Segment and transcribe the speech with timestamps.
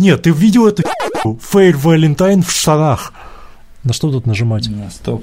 [0.00, 0.82] Нет, ты видел эту
[1.50, 3.12] Фейл Валентайн в штанах?
[3.84, 4.66] На что тут нажимать?
[4.90, 5.22] Стоп.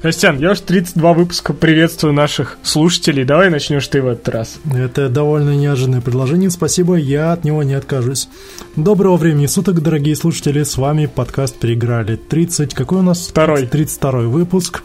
[0.00, 3.24] Костян, я уж 32 выпуска приветствую наших слушателей.
[3.24, 4.60] Давай начнешь ты в этот раз.
[4.74, 6.48] Это довольно неожиданное предложение.
[6.48, 8.30] Спасибо, я от него не откажусь.
[8.76, 10.62] Доброго времени суток, дорогие слушатели.
[10.62, 12.16] С вами подкаст «Переиграли».
[12.16, 12.72] 30...
[12.72, 13.26] Какой у нас?
[13.26, 13.66] Второй.
[13.66, 14.84] 32 выпуск.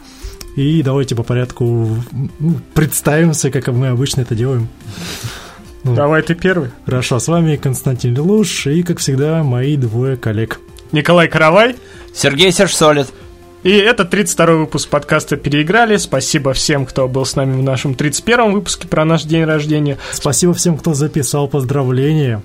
[0.54, 4.68] И давайте по порядку ну, представимся, как мы обычно это делаем.
[5.84, 6.70] Ну, Давай ты первый.
[6.86, 10.58] Хорошо, с вами Константин Лелуш и, как всегда, мои двое коллег.
[10.92, 11.76] Николай Каравай.
[12.14, 13.08] Сергей Сержсолид.
[13.64, 15.96] И это 32 выпуск подкаста «Переиграли».
[15.96, 19.98] Спасибо всем, кто был с нами в нашем 31 выпуске про наш день рождения.
[20.12, 22.42] Спасибо всем, кто записал поздравления.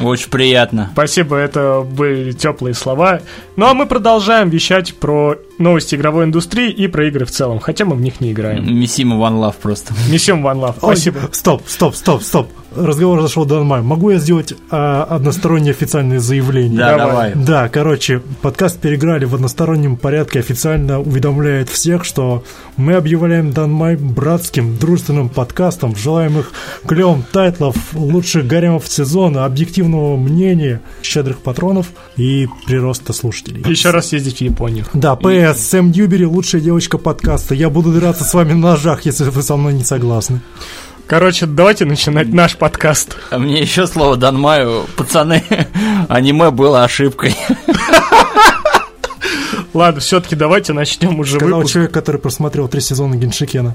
[0.00, 0.90] Очень приятно.
[0.92, 3.20] Спасибо, это были теплые слова.
[3.56, 7.84] Ну а мы продолжаем вещать про новости игровой индустрии и про игры в целом, хотя
[7.84, 8.64] мы в них не играем.
[8.74, 9.94] Несем One Love просто.
[10.10, 10.76] Несем One Love.
[10.82, 11.20] Ой, Спасибо.
[11.32, 12.48] стоп, стоп, стоп, стоп.
[12.74, 13.86] Разговор зашел до нормально.
[13.86, 16.78] Могу я сделать а, одностороннее официальное заявление?
[16.78, 17.32] Да, Давай.
[17.32, 17.44] давай.
[17.44, 22.44] Да, короче, подкаст переиграли в одностороннем порядке, официально уведомляет всех, что
[22.78, 26.50] мы объявляем Данмай братским, дружественным подкастом, желаем их
[26.86, 33.62] клевых тайтлов, лучших гаремов сезона, объективного мнения, щедрых патронов и прироста слушателей.
[33.68, 34.84] Еще раз ездить в Японию.
[34.92, 37.54] Да, P.S., Сэм Дьюбери, лучшая девочка подкаста.
[37.54, 40.40] Я буду драться с вами на ножах, если вы со мной не согласны.
[41.06, 43.16] Короче, давайте начинать наш подкаст.
[43.30, 44.86] А мне еще слово Данмаю.
[44.96, 45.44] Пацаны,
[46.08, 47.36] аниме было ошибкой.
[49.74, 51.72] Ладно, все-таки давайте начнем уже Сказал выпуск.
[51.74, 53.74] человек, который просмотрел три сезона Геншикена.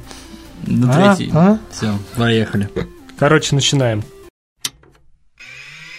[0.65, 1.15] Ну, А?
[1.15, 1.31] третий.
[1.33, 1.57] А?
[1.71, 2.69] Все, поехали.
[3.17, 4.03] Короче, начинаем.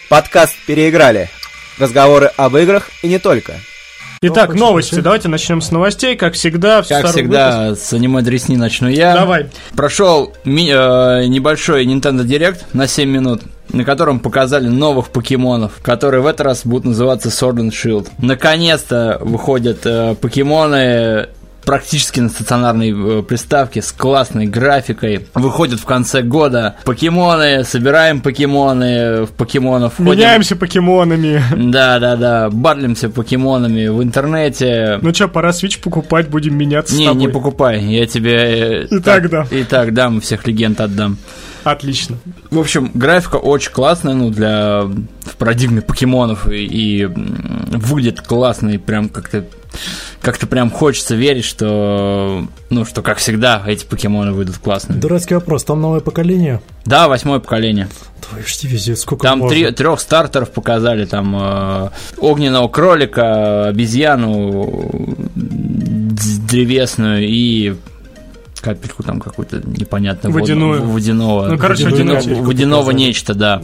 [0.09, 1.29] Подкаст «Переиграли».
[1.77, 3.53] Разговоры об играх и не только.
[4.21, 4.95] Итак, хочешь новости.
[4.95, 6.15] Давайте начнем с новостей.
[6.17, 9.13] Как всегда, в Как всегда, с аниме дресни начну я.
[9.13, 9.47] Давай.
[9.75, 16.21] Прошел ми- э, небольшой Nintendo Direct на 7 минут, на котором показали новых покемонов, которые
[16.21, 18.07] в этот раз будут называться Sword and Shield.
[18.17, 21.29] Наконец-то выходят э, покемоны
[21.69, 25.27] практически на стационарной э, приставке с классной графикой.
[25.35, 30.13] Выходят в конце года покемоны, собираем покемоны, в покемонов входим.
[30.13, 31.43] Меняемся покемонами.
[31.55, 34.97] Да, да, да, батлимся покемонами в интернете.
[35.03, 37.21] Ну что, пора Switch покупать, будем меняться с Не, тобой.
[37.21, 38.85] не покупай, я тебе...
[38.85, 39.45] э, И так дам.
[39.51, 41.17] И так дам, всех легенд отдам.
[41.63, 42.17] Отлично.
[42.49, 48.77] В общем, графика очень классная, ну, для в парадигме покемонов, и, и, выглядит классно, и
[48.79, 49.45] прям как-то
[50.21, 54.99] как-то прям хочется верить, что, ну, что, как всегда, эти покемоны выйдут классными.
[54.99, 56.61] Дурацкий вопрос, там новое поколение?
[56.85, 57.87] Да, восьмое поколение.
[58.27, 59.55] Твою ж дивизию, сколько Там можно?
[59.55, 65.15] три, трех стартеров показали, там э, огненного кролика, обезьяну
[66.49, 67.75] древесную и
[68.61, 70.79] капельку там какую-то непонятную Водяную.
[70.81, 71.47] водного- водяного.
[71.47, 73.05] Ну, короче, водяного, водяного показали.
[73.05, 73.61] нечто, да.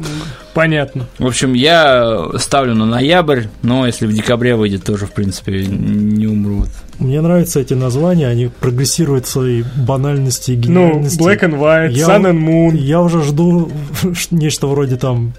[0.53, 1.06] Понятно.
[1.19, 6.28] В общем, я ставлю на ноябрь, но если в декабре выйдет, тоже, в принципе, не
[6.28, 6.66] умру.
[7.00, 11.19] Мне нравятся эти названия, они прогрессируют в своей банальности и Ну, гениальности.
[11.22, 12.77] Black and White, Я- Sun and Moon.
[12.77, 13.69] Я уже жду
[14.31, 15.33] нечто вроде там,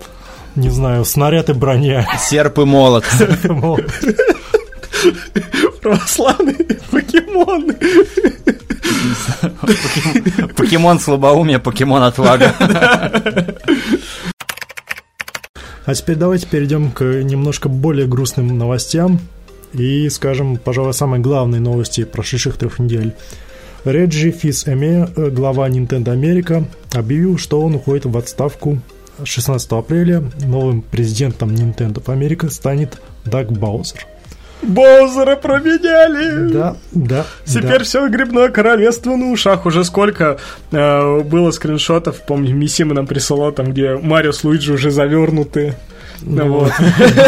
[0.54, 2.06] не знаю, снаряд и броня.
[2.18, 3.04] Серп и молот.
[3.44, 3.78] Мол,
[5.82, 6.56] Православные
[6.90, 7.74] покемоны.
[10.56, 12.54] Покемон слабоумие, покемон отвага.
[15.84, 19.20] А теперь давайте перейдем к немножко более грустным новостям
[19.72, 23.14] и скажем, пожалуй, самой главной новости прошедших трех недель.
[23.84, 28.80] Реджи Фис Эме, э, глава Nintendo Америка, объявил, что он уходит в отставку
[29.22, 30.24] 16 апреля.
[30.44, 34.06] Новым президентом Nintendo Америка станет Даг Баузер.
[34.62, 36.50] Боузера променяли.
[36.50, 37.26] Да, да.
[37.44, 37.84] Теперь да.
[37.84, 39.66] все грибное королевство на ушах.
[39.66, 40.38] Уже сколько
[40.72, 45.74] э, было скриншотов, помню, Мисима нам присылал, там, где Марио с Луиджи уже завернуты.
[46.22, 46.72] Ну, вот.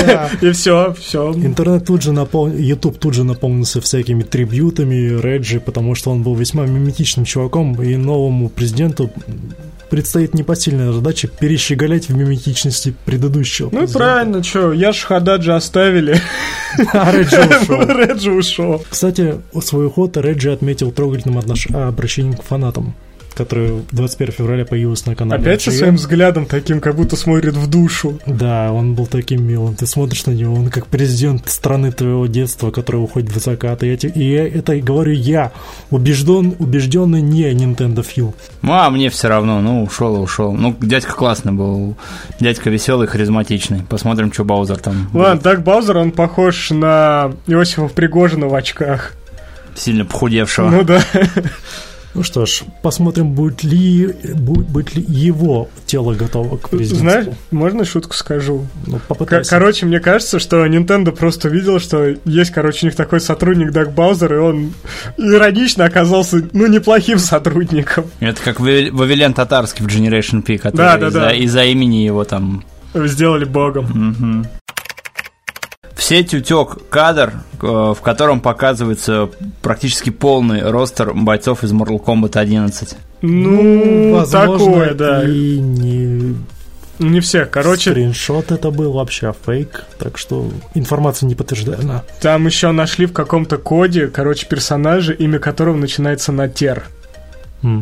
[0.07, 0.31] Да.
[0.41, 1.33] И все, все.
[1.35, 6.35] Интернет тут же наполнился, YouTube тут же наполнился всякими трибьютами Реджи, потому что он был
[6.35, 9.11] весьма миметичным чуваком, и новому президенту
[9.91, 13.69] предстоит непосильная задача перещеголять в миметичности предыдущего.
[13.73, 16.21] Ну и правильно, что, я ж Хададжи оставили,
[16.93, 17.81] А Реджи ушел.
[17.81, 18.85] Реджи ушел.
[18.89, 22.95] Кстати, свой уход Реджи отметил трогательным отнош- обращением к фанатам,
[23.39, 25.41] которое 21 февраля появилось на канале.
[25.41, 28.19] Опять со своим взглядом таким, как будто смотрит в душу.
[28.27, 29.77] Да, он был таким милым.
[29.77, 33.85] Ты смотришь на него, он как президент страны твоего детства, который уходит в закат.
[33.85, 35.53] И, я и я это говорю я,
[35.91, 38.35] убежден, убежденный не Nintendo Фил.
[38.63, 40.53] Ну, а мне все равно, ну, ушел и ушел.
[40.53, 41.97] Ну, дядька классный был.
[42.41, 43.83] Дядька веселый, харизматичный.
[43.89, 45.09] Посмотрим, что Баузер там.
[45.15, 49.13] Ладно, так Баузер, он похож на Иосифа Пригожина в очках.
[49.77, 50.71] Сильно похудевшего.
[50.71, 51.01] Ну да.
[52.15, 56.99] Ну что ж, посмотрим, будет ли, будет, будет ли его тело готово к президентству.
[56.99, 58.67] Знаешь, можно шутку скажу?
[58.87, 59.51] Ну, попытайся.
[59.51, 63.93] короче, мне кажется, что Nintendo просто увидел, что есть, короче, у них такой сотрудник Даг
[63.93, 64.73] Баузер, и он
[65.17, 68.07] иронично оказался, ну, неплохим сотрудником.
[68.21, 71.33] Это как Вавил- Вавилен Татарский в Generation P, который Да, да, из-за, да.
[71.35, 72.65] из-за имени его там
[72.95, 73.85] Сделали богом.
[73.85, 74.47] Мгм.
[75.99, 79.31] В сеть утек кадр, э, в котором показывается
[79.63, 82.95] практически полный ростер бойцов из Mortal Kombat 11.
[83.23, 85.29] Ну, возможно, такое, да.
[85.29, 86.37] И не
[87.01, 87.51] Не всех.
[87.51, 92.05] Короче, скриншот это был вообще а фейк, так что информация не подтверждена.
[92.21, 96.85] там еще нашли в каком-то коде, короче, персонажа, имя которого начинается на тер.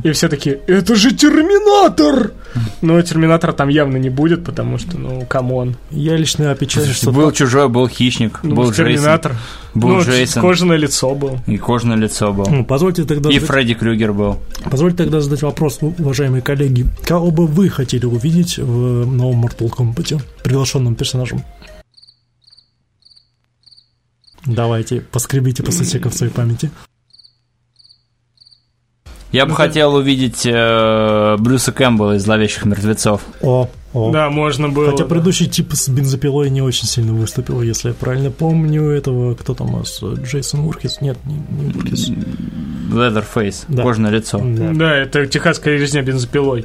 [0.05, 2.33] И все такие, это же Терминатор!
[2.81, 5.77] Но Терминатора там явно не будет, потому что, ну, come on.
[5.91, 9.37] Я лично опечален, что Был чужой, был хищник, Ну, был Джейсон, Терминатор.
[9.75, 11.39] был ну, Джейсон, кожаное лицо был.
[11.47, 12.47] и кожаное лицо был.
[12.49, 14.39] Ну, Позвольте тогда, И задать- Фредди Крюгер был.
[14.71, 16.87] позвольте тогда задать вопрос, у- уважаемые коллеги.
[17.05, 21.43] Кого бы вы хотели увидеть в новом Mortal Kombat приглашенным персонажем?
[24.47, 26.71] Давайте, поскребите по сосекам в своей памяти.
[29.37, 33.21] Я бы хотел увидеть э, Брюса Кэмпбелла из «Зловещих мертвецов».
[33.43, 34.11] О, о.
[34.11, 34.93] Да, можно было.
[34.93, 38.85] Хотя предыдущий тип с бензопилой не очень сильно выступил, если я правильно помню.
[38.85, 41.03] Этого, кто там у нас, Джейсон Урхис?
[41.03, 42.09] Нет, не, не Урхис.
[42.91, 43.83] Leatherface, Да.
[43.83, 44.39] кожаное лицо.
[44.43, 44.71] Да.
[44.73, 46.65] Да, это техасская резня бензопилой.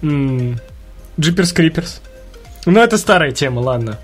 [0.00, 2.00] Джиперс Криперс.
[2.64, 3.98] Ну, это старая тема, ладно.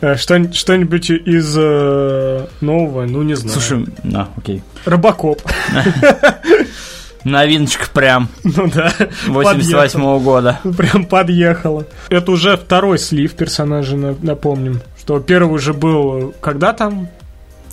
[0.00, 3.58] Э, Что, что-нибудь из э, нового, ну, не знаю.
[3.58, 4.62] Слушай, а, окей.
[4.84, 5.42] Робокоп.
[7.24, 8.92] Новиночка прям Ну да,
[9.26, 10.60] 88 года.
[10.76, 11.86] прям подъехала.
[12.08, 14.80] Это уже второй слив персонажа, на- напомним.
[14.98, 17.08] Что первый уже был, когда там?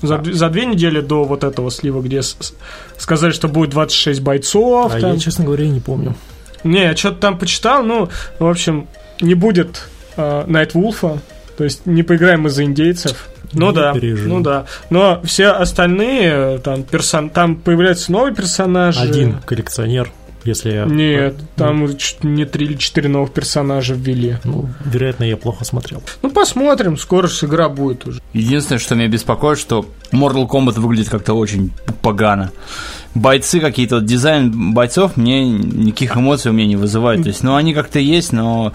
[0.02, 2.22] За, д- за две недели до вот этого слива, где
[2.98, 4.94] сказали, что будет 26 бойцов.
[4.94, 5.14] А там.
[5.14, 6.16] я, честно говоря, не помню.
[6.64, 8.10] Не, я что-то там почитал, ну,
[8.40, 8.88] в общем,
[9.22, 9.88] не будет
[10.18, 11.20] э, Найтвулфа,
[11.58, 13.28] то есть не поиграем из-за индейцев.
[13.56, 14.30] Ну да, переживай.
[14.30, 14.66] ну да.
[14.90, 17.30] Но все остальные, там, персон...
[17.30, 19.02] там появляются новые персонажи.
[19.02, 20.12] Один коллекционер,
[20.44, 20.86] если я...
[20.86, 24.38] Нет, Ну, там чуть не три или четыре новых персонажа ввели.
[24.44, 26.04] Ну, вероятно, я плохо смотрел.
[26.22, 28.22] Ну, посмотрим, скоро же игра будет уже.
[28.34, 32.51] Единственное, что меня беспокоит, что Mortal Kombat выглядит как-то очень погано.
[33.16, 37.24] Бойцы какие-то, дизайн бойцов мне никаких эмоций у меня не вызывает.
[37.24, 38.74] То есть, ну, они как-то есть, но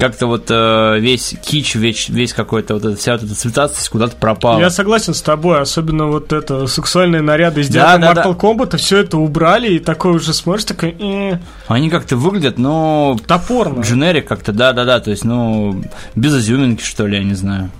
[0.00, 4.16] как-то вот э, весь кич, весь, весь какой-то вот эта вся вот эта цветастость куда-то
[4.16, 4.58] пропала.
[4.58, 8.98] Я согласен с тобой, особенно вот это сексуальные наряды из Да, да, Mortal Kombat, все
[8.98, 11.38] это убрали, и такой уже смотришь, такой, э,
[11.68, 13.82] Они как-то выглядят, ну, топорно.
[13.82, 15.82] Дженерик как-то, да-да-да, то есть, ну,
[16.14, 17.70] без изюминки, что ли, я не знаю.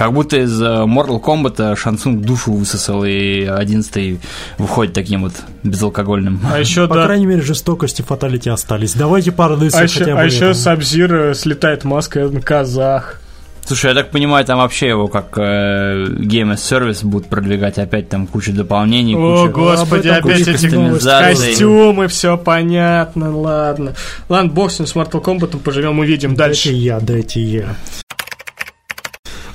[0.00, 4.18] Как будто из э, Mortal Kombat Шансунг душу высосал, и одиннадцатый
[4.56, 6.40] выходит таким вот безалкогольным.
[6.50, 8.94] А еще, По да, крайней мере, жестокости фаталити остались.
[8.94, 10.54] Давайте порадуемся А еще, бы а еще.
[10.54, 13.20] Сабзир слетает маской на казах.
[13.66, 18.08] Слушай, я так понимаю, там вообще его как э, Game as Service будут продвигать опять
[18.08, 19.52] там куча дополнений, О, куча...
[19.52, 20.70] господи, этом опять эти
[21.02, 23.94] костюмы, все понятно, ладно.
[24.30, 26.72] Ладно, бог с Mortal Kombat поживем, увидим Дайте дальше.
[26.72, 27.76] я, дайте я.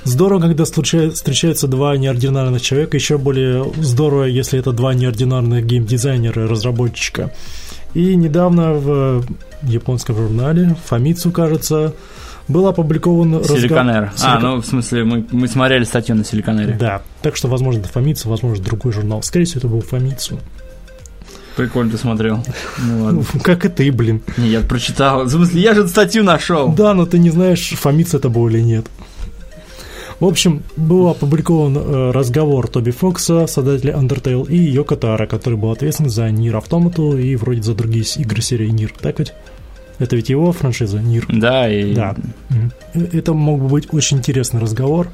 [0.06, 2.96] Здорово, когда встречаются два неординарных человека.
[2.96, 7.32] Еще более здорово, если это два неординарных геймдизайнера и разработчика.
[7.92, 9.24] И недавно в
[9.62, 11.92] японском журнале Фамицу, кажется,
[12.46, 13.42] был опубликован.
[13.42, 14.12] Силиконер.
[14.22, 16.76] А, Силикон- ну, в смысле, мы, мы смотрели статью на Силиконере.
[16.78, 19.24] Да, так что, возможно, это Фамицу, возможно, другой журнал.
[19.24, 20.38] Скорее всего, это был Фамицу.
[21.56, 22.44] Прикольно ты смотрел.
[22.78, 23.24] Ну ладно.
[23.42, 24.22] Как и ты, блин.
[24.36, 25.24] Не, я прочитал.
[25.24, 26.72] В смысле, я же статью нашел.
[26.72, 28.86] Да, но ты не знаешь, Фомица это был или нет.
[30.18, 35.70] В общем, был опубликован э, разговор Тоби Фокса, создателя Undertale, и Йоко Таро, который был
[35.70, 38.94] ответственен за Нир Автомату и вроде за другие игры серии Нир.
[38.98, 39.34] Так ведь?
[39.98, 41.26] Это ведь его франшиза Нир.
[41.28, 41.94] Да, и...
[41.94, 42.14] Да.
[42.94, 45.08] Э, Это мог бы быть очень интересный разговор,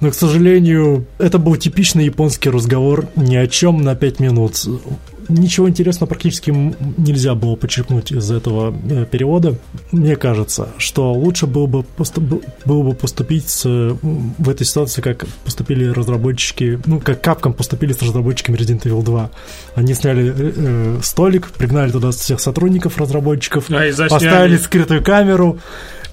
[0.00, 4.66] но, к сожалению, это был типичный японский разговор ни о чем на 5 минут.
[5.28, 9.56] Ничего интересного практически нельзя было подчеркнуть из этого э, перевода.
[9.92, 15.02] Мне кажется, что лучше было бы, посту- б- было бы поступить с, в этой ситуации,
[15.02, 19.30] как поступили разработчики, ну, как Capcom поступили с разработчиками Resident Evil 2.
[19.74, 25.58] Они сняли э, э, столик, пригнали туда всех сотрудников разработчиков, А, поставили скрытую камеру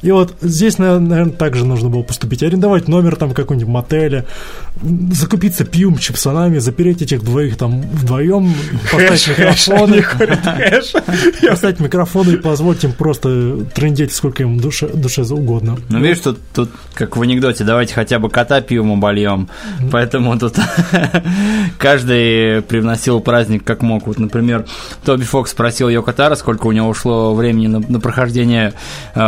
[0.06, 2.44] И вот здесь, наверное, также нужно было поступить.
[2.44, 4.26] Арендовать номер там какой-нибудь мотеля,
[5.12, 8.54] закупиться пьем, чипсонами, запереть этих двоих там вдвоем,
[8.92, 10.06] поставить микрофоны.
[11.50, 15.76] Поставить микрофоны и позволить им просто трындеть сколько им душе, душе угодно.
[15.90, 19.50] Ну, видишь, тут, тут, как в анекдоте, давайте хотя бы кота пьем обольем.
[19.92, 20.54] Поэтому тут
[21.80, 24.06] каждый привносил праздник как мог.
[24.06, 24.66] Вот, например,
[25.04, 28.74] Тоби Фокс спросил Йоко Таро, сколько у него ушло времени на, на прохождение
[29.16, 29.20] э,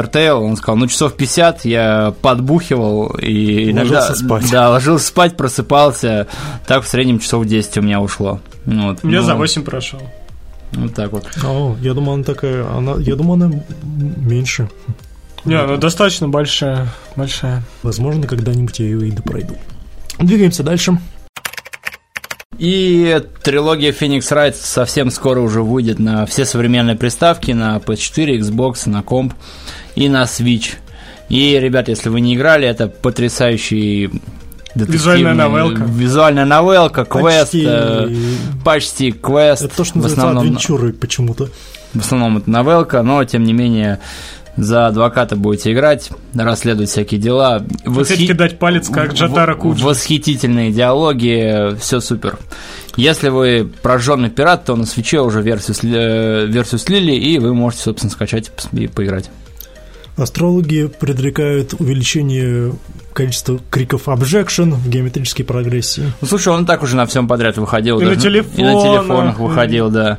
[0.00, 0.32] Undertale.
[0.32, 4.00] Он сказал, ну, часов 50 я подбухивал и иногда...
[4.00, 4.44] Ложился спать.
[4.50, 6.26] Да, ложился спать, просыпался.
[6.66, 8.40] Так в среднем часов 10 у меня ушло.
[8.64, 10.00] Вот, Я ну, за 8 прошел.
[10.72, 11.26] Вот так вот.
[11.44, 13.50] О, я думал, она такая, она, я думал, она
[13.82, 14.68] меньше.
[15.44, 16.88] Не, она достаточно большая.
[17.16, 17.62] Большая.
[17.82, 19.56] Возможно, когда-нибудь я ее и допройду.
[20.18, 20.98] Двигаемся дальше.
[22.58, 28.86] И трилогия Phoenix Wright совсем скоро уже выйдет на все современные приставки, на PS4, Xbox,
[28.86, 29.32] на комп
[29.94, 30.74] и на Switch.
[31.28, 34.10] И, ребят, если вы не играли, это потрясающий
[34.74, 35.82] Визуальная новелка.
[35.84, 37.64] Визуальная новелка, квест, Почти.
[37.66, 38.08] э,
[38.64, 39.62] почти квест.
[39.62, 41.48] Это то, что в называется основном, адвенчурой почему-то.
[41.92, 43.98] в основном это новелка, но тем не менее
[44.56, 47.64] за адвоката будете играть, расследовать всякие дела.
[47.84, 49.84] Восхи- кидать палец, как Джатара в- Куджи.
[49.84, 52.38] Восхитительные диалоги, все супер.
[52.96, 57.54] Если вы прожженный пират, то на свече уже версию, сли- э, версию слили, и вы
[57.54, 59.30] можете, собственно, скачать и поиграть.
[60.16, 62.72] Астрологи предрекают увеличение
[63.14, 66.12] количества криков objection в геометрической прогрессии.
[66.20, 68.00] Ну, слушай, он и так уже на всем подряд выходил.
[68.00, 70.18] И на даже- И на телефонах, телефонах и- выходил, да.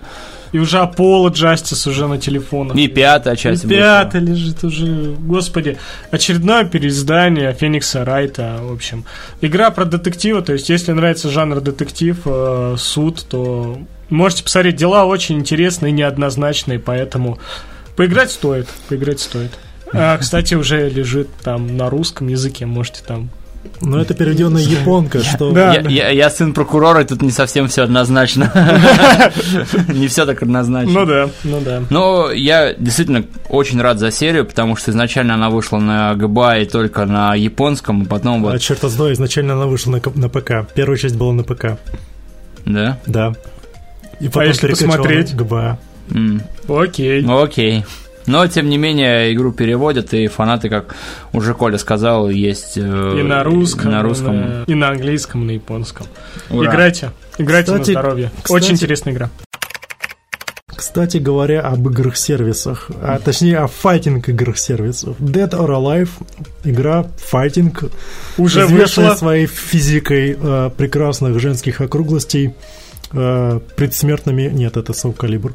[0.51, 2.75] И уже Apollo Justice уже на телефонах.
[2.75, 3.69] И пятая И часть.
[3.69, 5.13] пятый лежит уже.
[5.19, 5.77] Господи.
[6.09, 9.05] Очередное переиздание Феникса Райта, в общем.
[9.39, 13.77] Игра про детектива, то есть если нравится жанр детектив, э, суд, то
[14.09, 14.75] можете посмотреть.
[14.75, 17.37] Дела очень интересные, неоднозначные, поэтому
[17.95, 18.67] поиграть стоит.
[18.89, 19.51] Поиграть стоит.
[19.93, 23.29] А, кстати, уже лежит там на русском языке, можете там.
[23.79, 25.51] Но это переведенная японка, что...
[25.51, 25.73] Да.
[25.73, 28.51] Я, я- я сын прокурора, и тут не совсем все однозначно.
[29.87, 30.91] Не все так однозначно.
[30.91, 31.83] Ну да, ну да.
[31.89, 36.65] Но я действительно очень рад за серию, потому что изначально она вышла на ГБА и
[36.65, 40.51] только на японском, и потом А вот, черт знаю, изначально она вышла на, ПК.
[40.73, 41.77] Первая часть была на ПК,
[42.65, 42.99] да?
[43.05, 43.33] да.
[44.19, 45.35] И потом А если посмотреть?
[45.35, 45.79] ГБА.
[46.67, 47.21] Окей.
[47.21, 47.85] Ну, окей.
[48.31, 50.95] Но, тем не менее, игру переводят, и фанаты, как
[51.33, 52.77] уже Коля сказал, есть...
[52.77, 54.33] э, И на русском, и на русском.
[54.33, 56.07] и на, и на английском, и на японском.
[56.49, 56.71] Ура.
[56.71, 57.11] Играйте.
[57.37, 58.31] Играйте Кстати- на здоровье.
[58.41, 59.29] кстати- Очень интересная игра.
[60.75, 65.15] Кстати говоря, об играх-сервисах, а точнее о файтинг играх-сервисах.
[65.19, 66.09] Dead or Alive,
[66.63, 67.83] игра файтинг,
[68.37, 69.15] Уже известная вышла.
[69.17, 72.53] своей физикой э, прекрасных женских округлостей,
[73.13, 74.49] э, предсмертными...
[74.53, 75.53] Нет, это Calibur.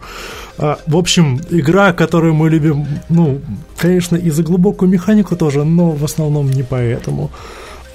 [0.59, 3.41] А, в общем, игра, которую мы любим, ну,
[3.79, 7.31] конечно, и за глубокую механику тоже, но в основном не поэтому.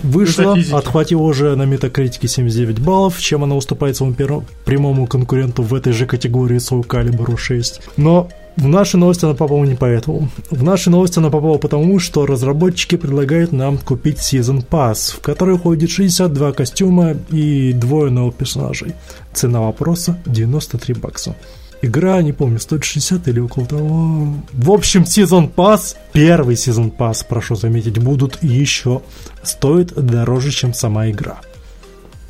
[0.04, 5.76] Вышла, отхватила уже на метакритике 79 баллов, чем она уступает своему перо- прямому конкуренту в
[5.76, 7.82] этой же категории Soul Calibur 6.
[7.98, 8.28] Но
[8.58, 10.30] в наши новости она попала не поэтому.
[10.50, 15.58] В наши новости она попала потому, что разработчики предлагают нам купить Season Pass, в который
[15.58, 18.94] входит 62 костюма и двое новых персонажей.
[19.34, 21.36] Цена вопроса 93 бакса.
[21.82, 24.36] Игра, не помню, стоит 60 или около того.
[24.54, 29.02] В общем, сезон пас, первый сезон пас, прошу заметить, будут еще
[29.42, 31.40] стоит дороже, чем сама игра.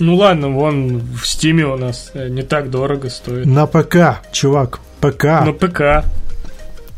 [0.01, 3.45] Ну ладно, вон в Стиме у нас э, не так дорого стоит.
[3.45, 5.25] На ПК, чувак, ПК.
[5.25, 6.03] На ПК.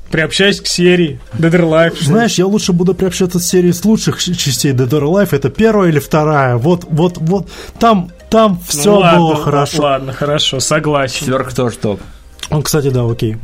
[0.09, 2.01] Приобщайся к серии Dead or Alive.
[2.01, 5.35] Знаешь, я лучше буду приобщаться к серии с лучших частей Dead or Alive.
[5.35, 6.55] Это первая или вторая?
[6.55, 7.49] Вот, вот, вот.
[7.77, 9.81] Там, там Ну все ладно, было хорошо.
[9.81, 11.19] Ладно, хорошо, согласен.
[11.19, 11.99] Четверка тоже топ.
[12.51, 13.35] Он, кстати, да, окей.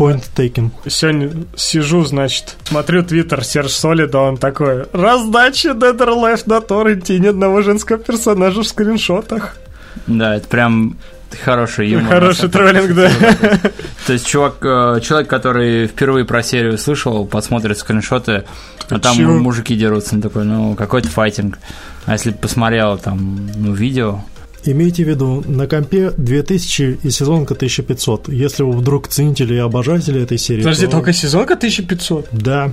[0.00, 0.70] Point taken.
[0.88, 7.16] Сегодня сижу, значит, смотрю твиттер Серж Солида, он такой, раздача Dead or Alive на торренте
[7.16, 9.58] и ни одного женского персонажа в скриншотах.
[10.06, 10.96] Да, это прям
[11.44, 12.14] хороший юмор.
[12.14, 13.10] Хороший троллинг, да.
[14.06, 18.44] То есть чувак, э, человек, который впервые про серию слышал, посмотрит скриншоты,
[18.88, 21.58] а там мужики дерутся, он такой, ну, какой-то файтинг.
[22.06, 24.20] А если посмотрел там, ну, видео,
[24.64, 28.28] Имейте в виду, на компе 2000 и сезонка 1500.
[28.28, 32.28] Если вы вдруг ценители и обожатели этой серии, Подожди, то- только сезонка 1500?
[32.32, 32.72] Да,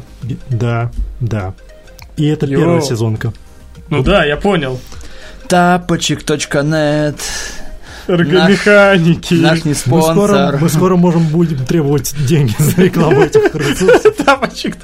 [0.49, 0.91] да,
[1.21, 1.53] да.
[2.17, 2.59] И это Йоу.
[2.59, 3.31] первая сезонка.
[3.89, 4.79] Ну да, я понял.
[5.47, 7.15] тапочек.нет,
[8.07, 9.33] Эргомеханики.
[9.35, 10.57] наш не Мы скоро, спонсор.
[10.59, 14.15] мы скоро можем будем требовать деньги за рекламу этих ресурсов.
[14.25, 14.75] Тапочек.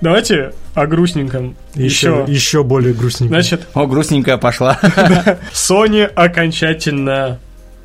[0.00, 1.56] Давайте о грустненьком.
[1.74, 2.32] Еще, Еще.
[2.32, 3.34] еще более грустненько.
[3.34, 4.78] Значит, О, грустненькая пошла.
[5.52, 7.38] Sony окончательно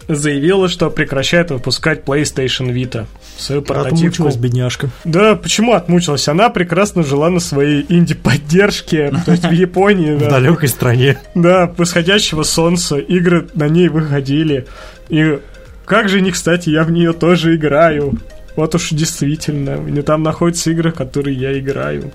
[0.07, 3.05] заявила, что прекращает выпускать PlayStation Vita.
[3.37, 3.97] Свою портативку.
[3.97, 4.89] Отмучилась бедняжка.
[5.03, 6.27] Да, почему отмучилась?
[6.27, 10.15] Она прекрасно жила на своей инди-поддержке, то есть в Японии.
[10.15, 10.29] В да.
[10.29, 11.17] далекой стране.
[11.33, 14.67] Да, восходящего солнца, игры на ней выходили.
[15.09, 15.39] И
[15.85, 18.13] как же не кстати, я в нее тоже играю.
[18.55, 22.11] Вот уж действительно, не там находятся игры, в которые я играю.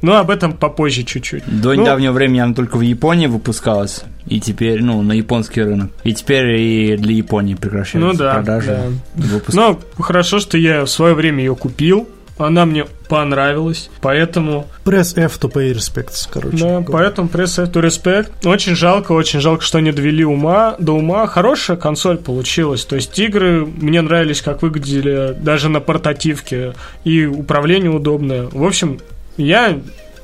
[0.00, 1.44] Но об этом попозже чуть-чуть.
[1.46, 4.04] До Ну, недавнего времени она только в Японии выпускалась.
[4.26, 5.90] И теперь, ну, на японский рынок.
[6.02, 8.68] И теперь и для Японии прекращаются Ну да, продажи.
[9.14, 9.22] да.
[9.22, 9.54] выпуск.
[9.54, 12.08] Но хорошо, что я в свое время ее купил.
[12.38, 16.58] Она мне понравилась, поэтому, Press F to pay respects, короче.
[16.58, 16.86] да, говоря.
[16.92, 18.30] поэтому пресс to respect.
[18.44, 21.26] Очень жалко, очень жалко, что не довели ума до ума.
[21.26, 22.84] Хорошая консоль получилась.
[22.84, 26.74] То есть игры мне нравились, как выглядели даже на портативке.
[27.04, 28.48] И управление удобное.
[28.52, 29.00] В общем,
[29.36, 29.78] я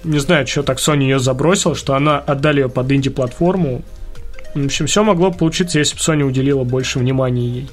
[0.05, 3.83] не знаю, что так Sony ее забросил, что она отдали ее под инди-платформу.
[4.55, 7.69] В общем, все могло получиться, если бы Sony уделила больше внимания ей.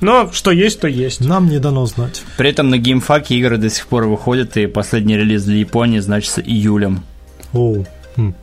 [0.00, 1.20] Но что есть, то есть.
[1.20, 2.22] Нам не дано знать.
[2.36, 6.40] При этом на геймфаке игры до сих пор выходят, и последний релиз для Японии значится
[6.40, 7.02] июлем.
[7.52, 7.86] Оу.
[8.16, 8.34] Хм.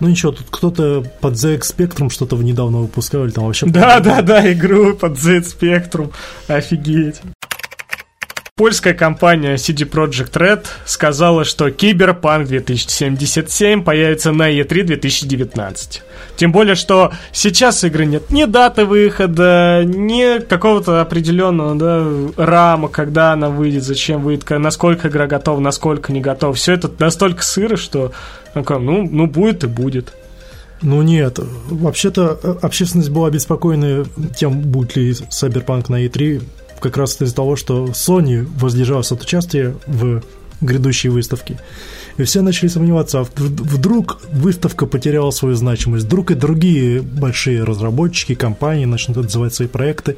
[0.00, 3.66] Ну ничего, тут кто-то под ZX Spectrum что-то в недавно выпускал, или там вообще...
[3.66, 6.10] Да, да, да, игру под Z Spectrum.
[6.48, 7.20] Офигеть.
[8.60, 16.02] Польская компания CD Projekt Red сказала, что Киберпанк 2077 появится на E3 2019.
[16.36, 23.32] Тем более, что сейчас игры нет ни даты выхода, ни какого-то определенного да, рама, когда
[23.32, 26.52] она выйдет, зачем выйдет, насколько игра готова, насколько не готова.
[26.52, 28.12] Все это настолько сыро, что
[28.54, 30.12] ну, ну будет и будет.
[30.82, 34.04] Ну нет, вообще-то э, общественность была обеспокоена
[34.36, 36.42] тем, будет ли Cyberpunk на E3,
[36.80, 40.22] как раз из-за того, что Sony воздержалась от участия в
[40.60, 41.58] грядущей выставке.
[42.16, 48.34] И все начали сомневаться, а вдруг выставка потеряла свою значимость, вдруг и другие большие разработчики,
[48.34, 50.16] компании начнут отзывать свои проекты,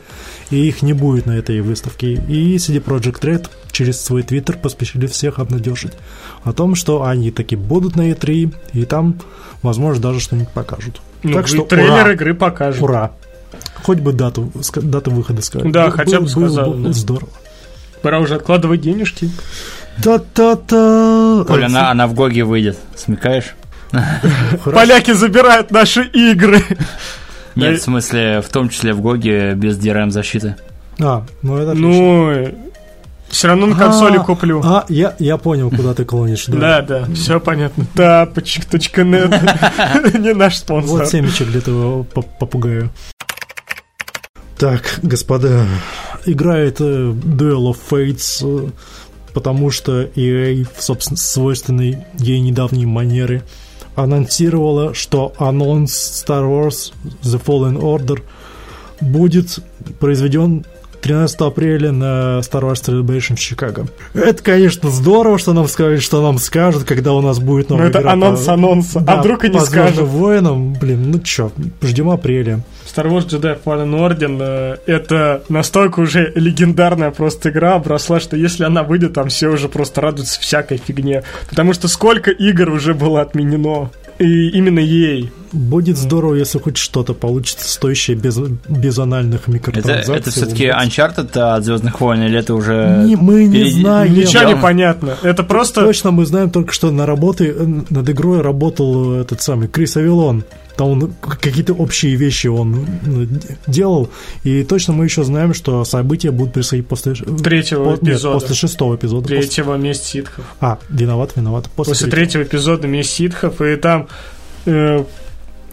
[0.50, 2.14] и их не будет на этой выставке.
[2.14, 5.92] И CD Projekt Red через свой твиттер поспешили всех обнадежить
[6.42, 9.20] о том, что они таки будут на E3, и там,
[9.62, 11.00] возможно, даже что-нибудь покажут.
[11.22, 12.82] Ну, так что трейлер ура, игры покажет.
[12.82, 13.12] ура.
[13.82, 15.70] Хоть бы дату, дату выхода сказали.
[15.70, 16.92] Да, Был- хотя бы был- сказали, было да.
[16.92, 17.32] Здорово.
[18.02, 19.30] Пора уже откладывать денежки.
[20.02, 21.44] Та-та-та.
[21.46, 23.54] Коля, она, она в GOG е выйдет, смекаешь?
[24.64, 26.58] Поляки забирают наши игры.
[27.54, 27.78] Нет, Да.
[27.78, 30.56] в смысле, в том числе в GOG е без DRM-защиты.
[31.00, 31.90] А, ну это отлично.
[31.90, 32.54] Ну,
[33.28, 34.60] все равно на консоли А, куплю.
[34.64, 36.46] А, я, я понял, куда ты клонишь.
[36.46, 36.58] Да.
[36.58, 37.84] Да, да, все понятно.
[37.94, 38.94] Тапочек.нет.
[40.18, 41.00] Не наш спонсор.
[41.00, 42.90] Вот семечек для этого поп- попугая.
[44.62, 45.66] Так, господа,
[46.24, 48.70] играет э, Duel of Fates, э,
[49.34, 53.42] потому что EA в собственно, свойственной ей недавней манере
[53.96, 56.92] анонсировала, что анонс Star Wars
[57.24, 58.22] The Fallen Order
[59.00, 59.58] будет
[59.98, 60.64] произведен
[61.02, 63.86] 13 апреля на Star Wars Celebration в Чикаго.
[64.14, 68.00] Это, конечно, здорово, что нам сказали, что нам скажут, когда у нас будет новая это
[68.00, 69.00] игра анонс по- анонса.
[69.00, 70.08] Да, А вдруг и не по «Звездным скажут.
[70.10, 71.50] воинам, блин, ну чё,
[71.82, 72.60] ждем апреля.
[72.86, 78.64] Star Wars Jedi Fallen Order э, это настолько уже легендарная просто игра обросла, что если
[78.64, 81.24] она выйдет, там все уже просто радуются всякой фигне.
[81.50, 83.90] Потому что сколько игр уже было отменено.
[84.18, 85.32] И именно ей.
[85.52, 88.38] Будет здорово, если хоть что-то получится стоящее без,
[88.68, 90.14] без анальных Это, микротранзакций.
[90.16, 90.76] это все-таки Вот.
[90.82, 93.02] Uncharted от Звездных войн, или это уже...
[93.04, 94.14] Не, мы не перед- знаем.
[94.14, 95.16] Ничего не понятно.
[95.22, 95.82] Это просто...
[95.82, 99.96] Точно мы знаем только, что на работе, э, над игрой работал э, этот самый Крис
[99.96, 100.44] Авилон.
[100.76, 103.26] Там он какие-то общие вещи он э,
[103.66, 104.08] делал.
[104.44, 107.12] И точно мы еще знаем, что события будут происходить после...
[107.14, 108.40] Третьего по- нет, эпизода.
[108.40, 109.22] после шестого эпизода.
[109.24, 110.46] После- Третьего месть ситхов.
[110.60, 111.68] А, виноват, виноват.
[111.76, 112.44] После, После третьего.
[112.44, 114.08] третьего эпизода месть ситхов, и там
[114.64, 115.04] э,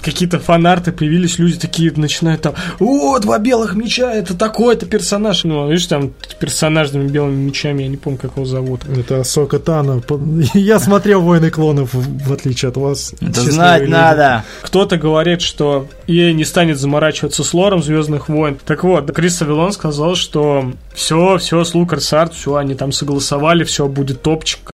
[0.01, 5.43] какие-то фанарты появились, люди такие начинают там, о, два белых меча, это такой-то персонаж.
[5.43, 8.81] Ну, видишь, там персонаж с двумя белыми мечами, я не помню, как его зовут.
[8.85, 10.01] Это Сока Тана.
[10.53, 13.13] Я смотрел «Войны клонов», в отличие от вас.
[13.21, 13.91] Это знать люди.
[13.91, 14.43] надо.
[14.62, 18.57] Кто-то говорит, что EA не станет заморачиваться с лором Звездных войн.
[18.65, 23.88] Так вот, Крис Авилон сказал, что все, все, с LucasArts, все, они там согласовали, все
[23.88, 24.71] будет топчик.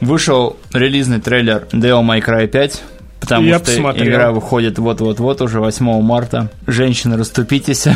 [0.00, 2.82] Вышел релизный трейлер Devil May Cry 5,
[3.22, 4.06] потому Я что посмотрел.
[4.12, 6.50] игра выходит вот-вот-вот уже 8 марта.
[6.66, 7.86] Женщины, расступитесь.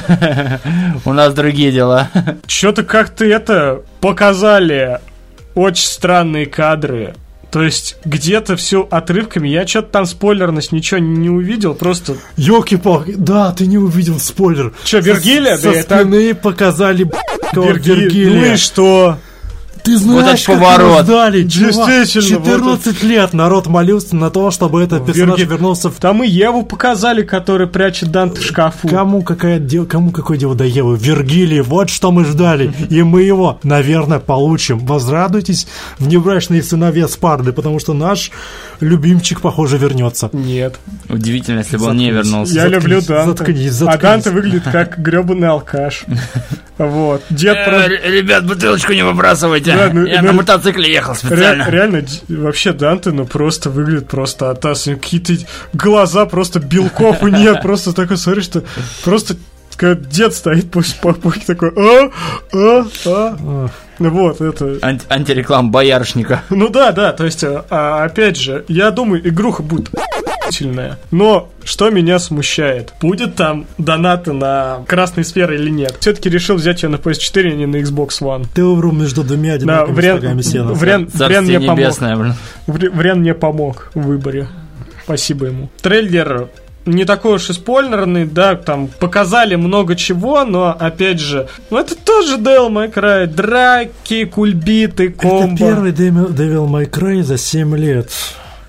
[1.05, 2.09] У нас другие дела.
[2.47, 5.01] Что-то как-то это показали
[5.55, 7.15] очень странные кадры.
[7.51, 9.49] То есть где-то все отрывками.
[9.49, 11.75] Я что-то там спойлерность ничего не увидел.
[11.75, 14.73] Просто Ёлки-палки, да, ты не увидел спойлер.
[14.85, 15.57] Что, Вергилия?
[15.57, 17.11] Со, Да со это спины показали
[17.55, 18.31] Вергилия.
[18.31, 19.19] Ну и что?
[19.87, 20.89] Ты знаешь, этот как поворот.
[20.91, 21.89] его ждали, чувак.
[21.89, 25.95] Действительно, 14 лет народ молился на то, чтобы этот персонаж Верги- вернулся в...
[25.95, 28.89] Там и Еву показали, который прячет Данте в шкафу.
[28.89, 29.87] Кому, какая дел...
[29.87, 30.99] Кому какое дело до Евы?
[30.99, 32.73] Вергилий, вот что мы ждали.
[32.91, 34.81] И мы его, наверное, получим.
[34.81, 35.69] Возрадуйтесь,
[36.01, 38.33] внебрачные сыновья Спарды, потому что наш
[38.81, 40.31] любимчик, похоже, вернется.
[40.33, 40.81] Нет.
[41.09, 42.53] Удивительно, если бы он не вернулся.
[42.55, 43.25] Я Заткнись, люблю Данте.
[43.37, 44.03] заткнись, А заткнись.
[44.03, 46.05] Данте выглядит как гребаный алкаш.
[46.79, 47.23] Вот.
[47.31, 47.91] Дед просто...
[47.91, 49.73] Э, Ребят, бутылочку не выбрасывайте.
[49.77, 51.69] Да, ну, Я на мотоцикле ехал Ре- специально.
[51.71, 54.85] реально, д- вообще Данте, ну просто выглядит просто атас.
[54.85, 55.35] Какие-то
[55.73, 57.63] глаза просто белков и нет.
[57.63, 58.63] Просто такой, смотри, что
[59.05, 59.37] просто
[59.77, 62.11] как дед стоит после попойки такой, а,
[62.55, 63.69] а, а.
[63.99, 64.65] Вот, это...
[64.83, 66.43] Анти- антиреклама боярышника.
[66.51, 69.91] Ну да, да, то есть, а, а, опять же, я думаю, игруха будет
[70.51, 70.99] сильная.
[71.11, 72.93] Но что меня смущает?
[73.01, 75.97] Будет там донаты на красные сферы или нет?
[76.01, 78.47] Все-таки решил взять ее на PS4, а не на Xbox One.
[78.55, 79.55] Ты выбрал между двумя Да,
[79.85, 80.73] одинаковыми Врен, сена.
[80.73, 80.75] Врен,
[81.07, 81.79] Врен Царствие мне помог.
[81.79, 82.35] небесное, блин.
[82.67, 84.49] Вре- Врен мне помог в выборе.
[85.05, 85.69] Спасибо ему.
[85.83, 86.49] Трейлер
[86.85, 91.97] не такой уж и спойлерный, да, там показали много чего, но опять же, ну это
[91.97, 95.59] тоже Devil May Cry, драки, кульбиты, Это комбо.
[95.59, 98.11] первый Devil Devil May Cry за 7 лет.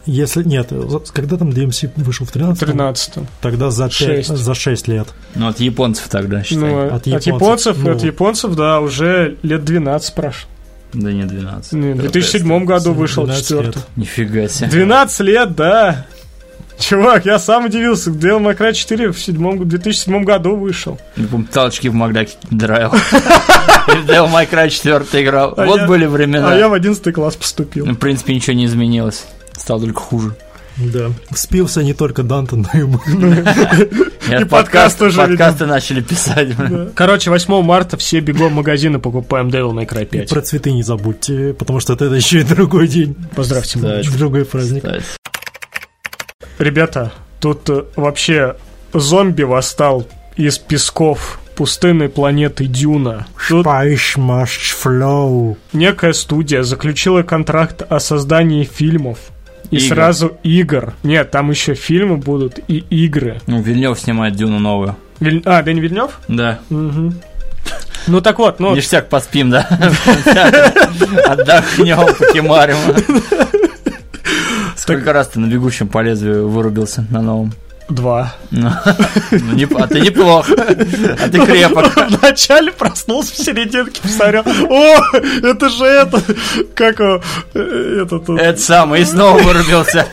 [0.07, 0.71] Если нет,
[1.13, 4.29] когда там DMC вышел в 13 13 Тогда за, пять- Шесть.
[4.37, 5.07] за 6 лет.
[5.35, 6.63] Ну, от японцев тогда, считай.
[6.71, 7.91] Ну, От от, японцев, японцев, ну.
[7.91, 10.49] от японцев, да, уже лет 12 прошло.
[10.93, 11.73] Да не 12.
[11.73, 13.81] Не, В 2007 году вышел 12 четвертый.
[13.97, 14.67] Нифига себе.
[14.69, 16.05] 12 лет, да.
[16.79, 18.09] Чувак, я сам удивился.
[18.11, 20.97] Devil May Cry 4 в, седьмом, в 2007 году вышел.
[21.29, 22.91] Помню, толчки в Макдаке драил.
[23.87, 25.53] Devil May Cry 4 играл.
[25.57, 26.51] А Вот я- были времена.
[26.51, 27.85] А я в 11 класс поступил.
[27.85, 29.25] Ну, В принципе, ничего не изменилось.
[29.57, 30.35] Стало только хуже.
[30.77, 31.09] Да.
[31.33, 32.99] Спился не только Данте, но и мы.
[34.41, 36.55] И подкаст тоже, Подкасты начали писать.
[36.55, 36.91] блин.
[36.93, 40.29] Короче, 8 марта все бегом в магазины покупаем Devil May Cry И 5.
[40.29, 43.79] про цветы не забудьте, потому что это еще и другой день, Поздравьте,
[44.15, 44.83] другой праздник.
[46.59, 48.55] Ребята, тут э, вообще
[48.93, 53.27] зомби восстал из песков пустынной планеты Дюна.
[53.47, 53.65] Тут
[55.73, 59.17] некая студия заключила контракт о создании фильмов.
[59.71, 59.87] И Игр.
[59.95, 60.93] сразу игр.
[61.03, 63.41] Нет, там еще фильмы будут и игры.
[63.47, 64.95] Ну, Вильнев снимает Дюну новую.
[65.19, 66.19] Виль- А, Дэнни Вильнев?
[66.27, 66.59] Да.
[66.69, 67.15] Мгм.
[68.07, 69.67] Ну так вот, ну, Ништяк поспим, да?
[71.27, 72.77] Отдохнем, покемарим.
[74.75, 77.53] Сколько раз ты на бегущем по лезвию вырубился на новом?
[77.89, 78.33] Два.
[78.51, 78.69] Ну,
[79.53, 80.49] не- а ты неплох.
[80.49, 81.91] А ты крепок.
[82.21, 84.43] Вначале проснулся в серединке, посмотрел.
[84.69, 86.21] О, это же это,
[86.75, 87.21] как его,
[87.53, 90.05] э, этот, вот, Это самое, и снова вырубился.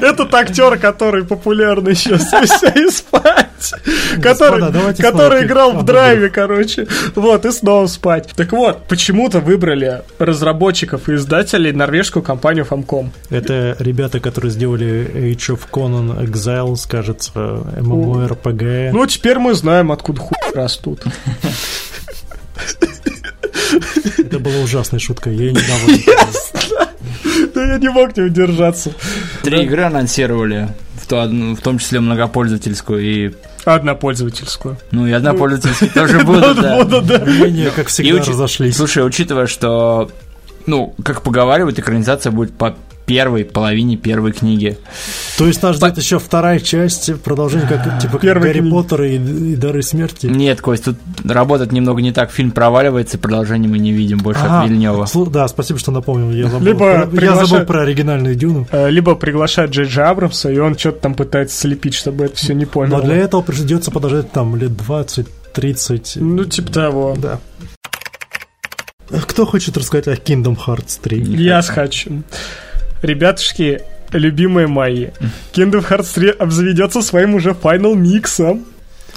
[0.00, 2.32] этот актер, который популярный сейчас,
[2.76, 3.74] и спать,
[4.22, 8.30] который, который играл в драйве, короче, вот, и снова спать.
[8.36, 13.10] Так вот, почему-то выбрали разработчиков и издателей норвежскую компанию Famcom.
[13.30, 16.86] Это ребята, которые сделали Age of Conan Exiles,
[17.16, 18.90] кажется, MMORPG.
[18.92, 21.02] Ну, теперь мы знаем, откуда хуй растут.
[24.18, 26.02] Это была ужасная шутка, я недоволен.
[27.54, 28.92] Да я не мог не удержаться.
[29.42, 30.68] Три игры анонсировали,
[31.02, 33.32] в, то- в том числе многопользовательскую и...
[33.64, 34.76] Однопользовательскую.
[34.92, 36.84] Ну, и однопользовательские тоже будут, да.
[36.84, 37.24] Да.
[37.24, 38.76] Мнения, как всегда, разошлись.
[38.76, 40.10] Слушай, учитывая, что,
[40.66, 44.76] ну, как поговаривают, экранизация будет по первой половине первой книги.
[45.38, 48.70] То есть нас ждет еще вторая часть, продолжение, как типа как Гарри книги.
[48.70, 50.26] Поттер и, и Дары Смерти.
[50.26, 52.30] Нет, Кость, тут работает немного не так.
[52.32, 55.06] Фильм проваливается, и продолжение мы не видим больше Ага, от Вильнева.
[55.30, 56.30] Да, спасибо, что напомнил.
[56.32, 58.66] Я забыл, Либо про, я приглашать- забыл про оригинальную Дюну.
[58.72, 62.54] Э, Либо приглашать Джей Джей Абрамса, и он что-то там пытается слепить, чтобы это все
[62.54, 62.96] не понял.
[62.96, 66.18] Но для этого придется подождать там лет 20-30.
[66.20, 67.16] Ну, типа того.
[67.16, 67.38] Да.
[69.08, 71.20] Кто хочет рассказать о Kingdom Hearts 3?
[71.36, 72.22] Я схочу.
[73.02, 73.82] Ребятушки,
[74.12, 75.08] любимые мои,
[75.52, 78.64] Kingdom Hearts 3 обзаведется своим уже Final миксом.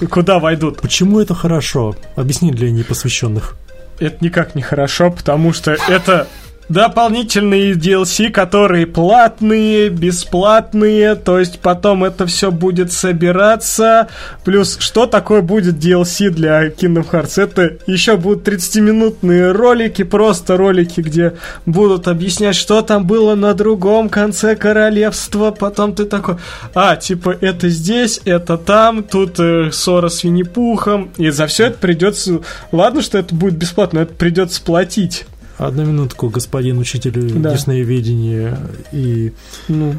[0.10, 0.82] Куда войдут?
[0.82, 1.96] Почему это хорошо?
[2.16, 3.56] Объясни для непосвященных.
[4.00, 6.28] Это никак не хорошо, потому что это
[6.70, 14.08] дополнительные DLC, которые платные, бесплатные, то есть потом это все будет собираться.
[14.46, 17.42] Плюс, что такое будет DLC для Kingdom Hearts?
[17.42, 21.34] Это еще будут 30-минутные ролики, просто ролики, где
[21.66, 25.52] будут объяснять, что там было на другом конце королевства.
[25.52, 26.36] Потом ты такой,
[26.76, 31.10] а, типа, это здесь, это там, тут э, ссора с Винни-Пухом.
[31.18, 32.42] И за все это придется...
[32.72, 35.26] Ладно, что это будет бесплатно, но это придется платить.
[35.60, 37.54] Одну минутку, господин учитель Да.
[37.54, 38.58] диснееведения.
[38.92, 39.34] И,
[39.68, 39.94] Ну,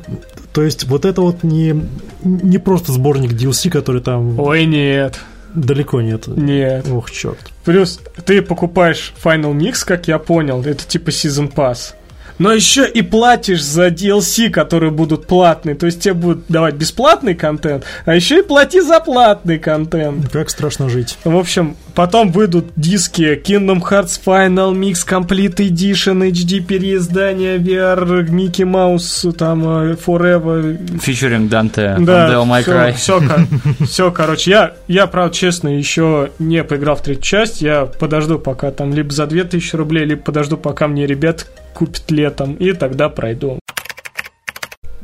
[0.53, 1.81] то есть вот это вот не,
[2.25, 5.20] не просто сборник DLC, который там ой, нет,
[5.55, 6.27] далеко нет.
[6.27, 6.88] нет.
[6.90, 7.38] Ох, черт.
[7.64, 11.94] Плюс ты покупаешь Final Mix, как я понял, это типа Season Pass
[12.40, 15.74] но еще и платишь за DLC, которые будут платные.
[15.74, 20.31] То есть тебе будут давать бесплатный контент, а еще и плати за платный контент.
[20.31, 21.18] Как страшно жить.
[21.22, 28.64] В общем, потом выйдут диски Kingdom Hearts Final Mix Complete Edition, HD переиздание, VR, Mickey
[28.64, 30.79] Mouse, там, э, Forever.
[31.05, 32.94] Featuring Dante, да, Devil May Cry.
[32.94, 37.85] Все, все, все, короче, я, я, правда, честно, еще не поиграл в третью часть, я
[37.85, 41.46] подожду, пока там либо за 2000 рублей, либо подожду, пока мне ребят
[41.81, 43.59] купит летом, и тогда пройду.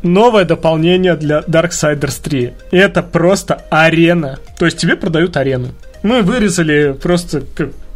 [0.02, 2.52] Новое дополнение для Darksiders 3.
[2.70, 4.38] Это просто арена.
[4.58, 5.68] То есть тебе продают арену.
[6.02, 7.44] Мы вырезали просто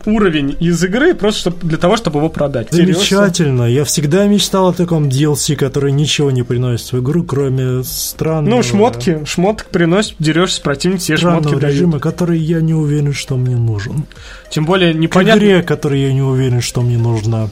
[0.06, 2.68] уровень из игры просто чтобы, для того, чтобы его продать.
[2.70, 3.64] Замечательно.
[3.64, 8.56] Я всегда мечтал о таком DLC, который ничего не приносит в игру, кроме странного...
[8.56, 9.22] Ну, шмотки.
[9.26, 12.02] Шмоток приносит, дерешься с противником, все шмотки режима, дают.
[12.02, 14.06] который я не уверен, что мне нужен.
[14.48, 15.38] Тем более непонятно...
[15.38, 17.50] К игре, которой я не уверен, что мне нужна.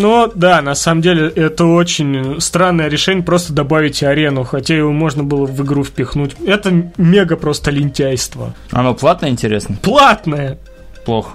[0.00, 5.24] Ну, да, на самом деле это очень странное решение просто добавить арену, хотя его можно
[5.24, 6.36] было в игру впихнуть.
[6.46, 8.54] Это мега просто лентяйство.
[8.70, 9.76] Оно платное, интересно?
[9.82, 10.58] Платное!
[11.04, 11.30] Плохо.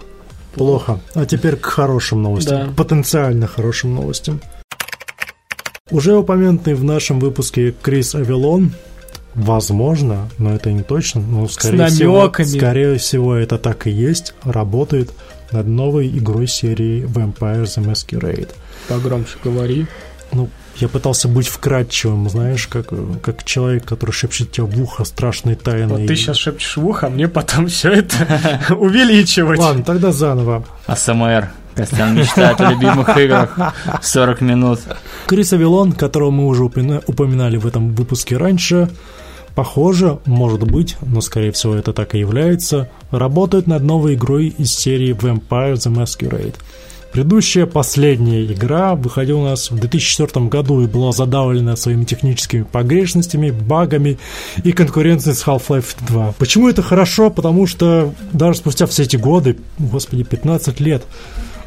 [0.54, 1.00] Плохо.
[1.15, 2.67] А теперь к хорошим новостям.
[2.67, 2.74] Да.
[2.76, 4.41] Потенциально хорошим новостям.
[5.89, 8.74] Уже упомянутый в нашем выпуске Крис Авилон
[9.34, 15.12] Возможно, но это не точно, но скорее всего, скорее всего это так и есть, работает
[15.51, 18.49] над новой игрой серии Vampire the Masquerade.
[18.87, 19.85] Погромче говори.
[20.31, 22.87] Ну, я пытался быть вкрадчивым, знаешь, как,
[23.21, 25.87] как человек, который шепчет тебе в ухо страшные тайны.
[25.87, 29.59] Вот ты сейчас шепчешь в ухо, а мне потом все это увеличивать.
[29.59, 30.65] Ладно, тогда заново.
[30.87, 31.51] АСМР.
[31.75, 33.57] Костян мечтает о любимых играх
[34.01, 34.79] 40 минут.
[35.27, 38.89] Крис Авилон, которого мы уже упоминали в этом выпуске раньше,
[39.55, 44.73] Похоже, может быть, но скорее всего это так и является, работают над новой игрой из
[44.73, 46.55] серии Vampire the Masquerade.
[47.11, 53.51] Предыдущая, последняя игра выходила у нас в 2004 году и была задавлена своими техническими погрешностями,
[53.51, 54.17] багами
[54.63, 56.35] и конкуренцией с Half-Life 2.
[56.37, 57.29] Почему это хорошо?
[57.29, 61.03] Потому что даже спустя все эти годы, господи, 15 лет,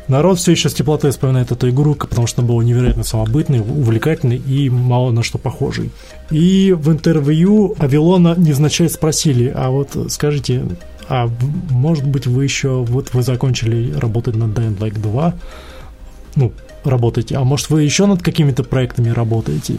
[0.07, 4.37] Народ все еще с теплотой вспоминает эту игру, потому что она была невероятно самобытной, увлекательной
[4.37, 5.93] и мало на что похожей.
[6.31, 10.65] И в интервью Авилона невзначай спросили, а вот скажите,
[11.09, 11.29] а
[11.71, 15.35] может быть вы еще, вот вы закончили работать над Dying Light 2,
[16.37, 16.53] ну,
[16.85, 19.77] работаете, а может вы еще над какими-то проектами работаете.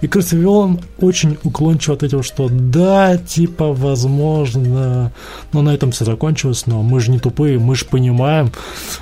[0.00, 5.12] И Крысовелон очень уклончиво ответил, что да, типа, возможно,
[5.52, 8.52] но на этом все закончилось, но мы же не тупые, мы же понимаем,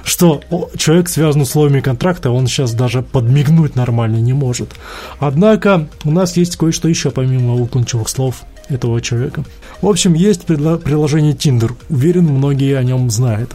[0.04, 0.40] что
[0.76, 4.70] человек связан условиями контракта, он сейчас даже подмигнуть нормально не может.
[5.18, 9.44] Однако у нас есть кое-что еще помимо уклончивых слов этого человека.
[9.82, 11.72] В общем, есть приложение Tinder.
[11.90, 13.54] Уверен, многие о нем знают.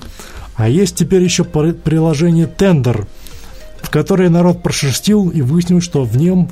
[0.56, 3.08] А есть теперь еще приложение Tender–
[3.82, 6.50] в которой народ прошерстил и выяснил, что в нем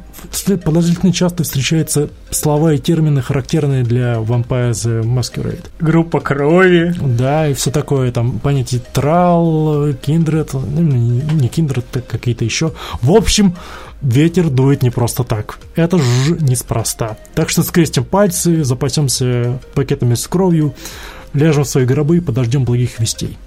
[0.63, 5.65] подозрительно часто встречаются слова и термины, характерные для Vampire the Masquerade.
[5.79, 6.93] Группа крови.
[6.99, 12.73] Да, и все такое, там, понятие трал, киндред, ну, не киндред, так какие-то еще.
[13.01, 13.55] В общем,
[14.01, 15.59] ветер дует не просто так.
[15.75, 17.17] Это ж неспроста.
[17.35, 20.73] Так что скрестим пальцы, запасемся пакетами с кровью,
[21.33, 23.37] ляжем в свои гробы и подождем благих вестей.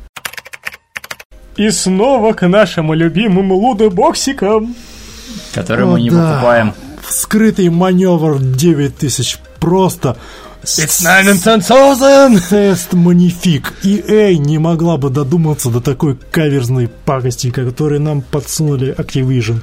[1.56, 4.74] И снова к нашему любимому лудобоксикам.
[5.52, 6.32] Который О, мы не да.
[6.32, 6.74] покупаем.
[7.08, 9.38] Скрытый маневр 9000.
[9.58, 10.16] Просто...
[10.62, 12.48] It's 9000!
[12.50, 13.72] Тест манифик.
[13.82, 19.62] И эй, не могла бы додуматься до такой каверзной пакости, которую нам подсунули Activision.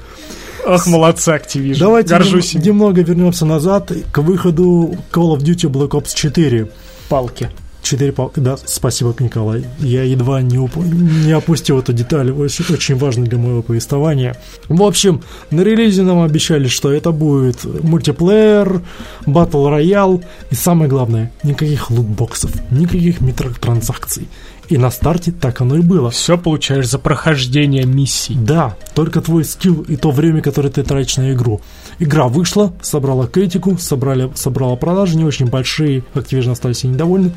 [0.65, 1.79] Ох, молодцы, Activision.
[1.79, 6.67] Давайте Горжусь нем, немного вернемся назад к выходу Call of Duty Black Ops 4.
[7.09, 7.49] Палки.
[7.87, 8.41] Четыре палки.
[8.41, 9.63] Да, спасибо, Николай.
[9.79, 10.75] Я едва не, уп...
[10.75, 14.35] не опустил эту деталь, очень, очень важно для моего повествования.
[14.67, 15.21] В общем,
[15.51, 18.81] на релизе нам обещали, что это будет мультиплеер,
[19.25, 20.21] батл роял
[20.51, 24.27] и самое главное, никаких лутбоксов, никаких микротранзакций.
[24.67, 26.09] И на старте так оно и было.
[26.09, 28.35] Все получаешь за прохождение миссий.
[28.35, 31.61] Да, только твой скилл и то время, которое ты тратишь на игру.
[31.99, 37.31] Игра вышла, собрала критику, собрали, собрала продажи, не очень большие, Activision остались недовольны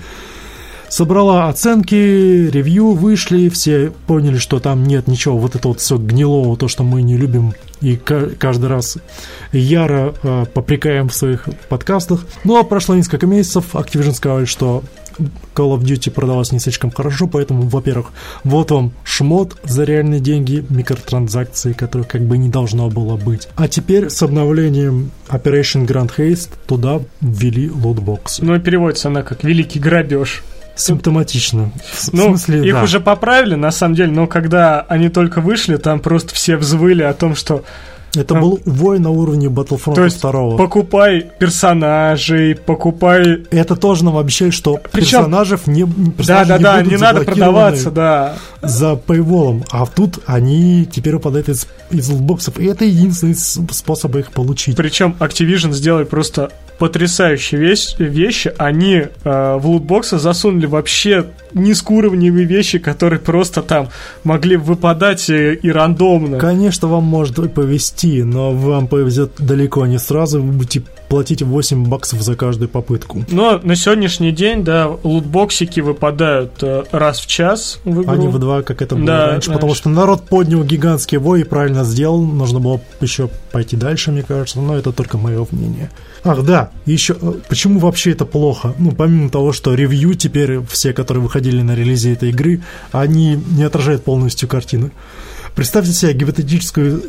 [0.90, 6.56] собрала оценки, ревью, вышли, все поняли, что там нет ничего вот это вот все гнилого,
[6.56, 8.98] то, что мы не любим и каждый раз
[9.52, 12.26] яро э, попрекаем в своих подкастах.
[12.44, 14.82] Ну, а прошло несколько месяцев, Activision сказали, что
[15.54, 18.08] Call of Duty продалась не слишком хорошо, поэтому, во-первых,
[18.44, 23.48] вот вам шмот за реальные деньги, микротранзакции, которые как бы не должно было быть.
[23.56, 28.44] А теперь с обновлением Operation Grand Haste туда ввели лотбоксы.
[28.44, 30.42] Ну, и переводится она как «Великий грабеж».
[30.74, 31.70] Симптоматично.
[31.92, 32.82] В Ну, смысле, их да.
[32.84, 37.12] уже поправили, на самом деле, но когда они только вышли, там просто все взвыли о
[37.12, 37.64] том, что
[38.14, 40.56] Это был вой на уровне Battlefront То есть 2.
[40.56, 43.44] покупай персонажей, покупай...
[43.50, 47.90] Это тоже нам обещали, что Причем- персонажев не персонажи Да-да-да, будут не надо заблокированы продаваться,
[47.90, 48.34] да.
[48.62, 54.32] за paywall, а тут они теперь выпадают из, из лутбоксов, и это единственный способ их
[54.32, 54.76] получить.
[54.76, 58.52] Причем Activision сделали просто потрясающие вещь- вещи.
[58.56, 58.94] Они
[59.24, 63.90] э, в лутбоксы засунули вообще низкоуровневые вещи, которые просто там
[64.24, 66.38] могли выпадать э, и рандомно.
[66.38, 67.48] Конечно, вам может и
[68.00, 73.24] повезти, но вам повезет далеко не сразу, вы будете платить 8 баксов за каждую попытку.
[73.30, 78.12] Но на сегодняшний день, да, лутбоксики выпадают э, раз в час в игру.
[78.12, 79.52] А не в два, как это было Да, раньше, раньше.
[79.52, 82.22] потому что народ поднял гигантский вой и правильно сделал.
[82.22, 85.90] Нужно было еще пойти дальше, мне кажется, но это только мое мнение.
[86.22, 88.74] Ах, да, еще э, почему вообще это плохо?
[88.78, 92.60] Ну, помимо того, что ревью теперь все, которые выходили на релизе этой игры,
[92.92, 94.92] они не отражают полностью картины.
[95.54, 97.02] Представьте себе гипотетическую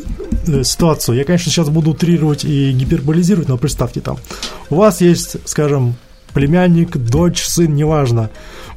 [0.47, 1.17] э, ситуацию.
[1.17, 4.17] Я, конечно, сейчас буду утрировать и гиперболизировать, но представьте там.
[4.69, 5.95] У вас есть, скажем,
[6.33, 8.29] племянник, дочь, сын, неважно.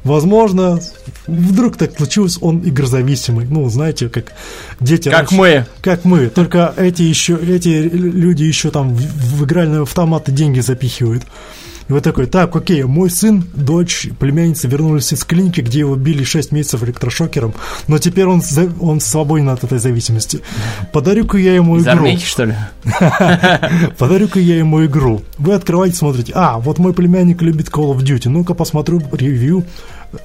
[0.03, 0.79] Возможно,
[1.25, 3.47] вдруг так случилось, он игрозависимый.
[3.49, 4.33] Ну, знаете, как
[4.79, 5.65] дети Как раньше- мы.
[5.81, 11.23] как мы, только эти еще, эти люди еще там в, в игральные автоматы деньги запихивают.
[11.87, 16.23] И вот такой, так, окей, мой сын, дочь, племянница вернулись из клиники, где его били
[16.23, 17.53] 6 месяцев электрошокером,
[17.87, 18.41] но теперь он,
[18.79, 20.41] он свободен от этой зависимости.
[20.91, 21.91] Подарю-ка я ему Из игру.
[21.91, 22.55] армейки, что ли?
[23.99, 25.21] Подарю-ка я ему игру.
[25.37, 29.63] Вы открываете, смотрите, а, вот мой племянник любит Call of Duty, ну-ка посмотрю ревью.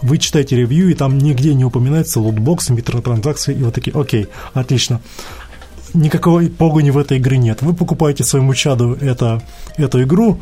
[0.03, 5.01] Вы читаете ревью, и там нигде не упоминается лутбоксы, микротранзакции, и вот такие, окей, отлично.
[5.93, 7.63] Никакой погони в этой игре нет.
[7.63, 9.43] Вы покупаете своему чаду это,
[9.77, 10.39] эту игру,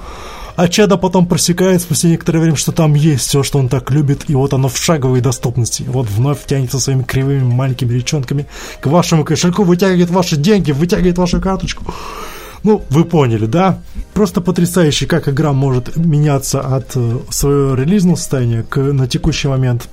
[0.59, 4.29] а чадо потом просекает спустя некоторое время, что там есть все, что он так любит,
[4.29, 5.85] и вот оно в шаговой доступности.
[5.87, 8.45] Вот вновь тянется своими кривыми маленькими речонками
[8.81, 11.85] к вашему кошельку, вытягивает ваши деньги, вытягивает вашу карточку.
[12.65, 13.79] Ну, вы поняли, да?
[14.15, 19.89] Просто потрясающе, как игра может меняться от э, своего релизного состояния к, на текущий момент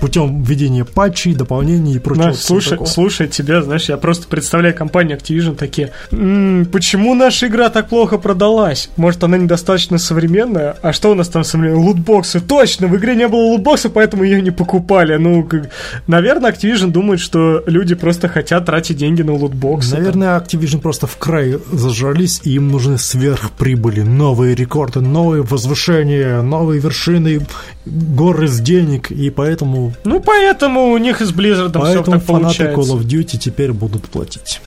[0.00, 2.32] путем введения патчей, дополнений и прочего.
[2.32, 7.68] Всего слушай, слушай тебя, знаешь, я просто представляю компанию Activision такие, «М, почему наша игра
[7.70, 8.90] так плохо продалась?
[8.96, 10.76] Может, она недостаточно современная?
[10.82, 11.82] А что у нас там современное?
[11.82, 12.40] Лутбоксы.
[12.40, 15.16] Точно, в игре не было лутбокса, поэтому ее не покупали.
[15.16, 15.70] Ну, как-
[16.06, 19.96] наверное, Activision думает, что люди просто хотят тратить деньги на лутбоксы.
[19.96, 21.58] Наверное, Activision просто в край
[22.02, 27.46] зажрались, и им нужны сверхприбыли, новые рекорды, новые возвышения, новые вершины,
[27.86, 32.26] горы с денег, и поэтому, Ну, поэтому у них и с Blizzard все так фанаты
[32.26, 32.80] получается.
[32.80, 34.60] Call of Duty теперь будут платить.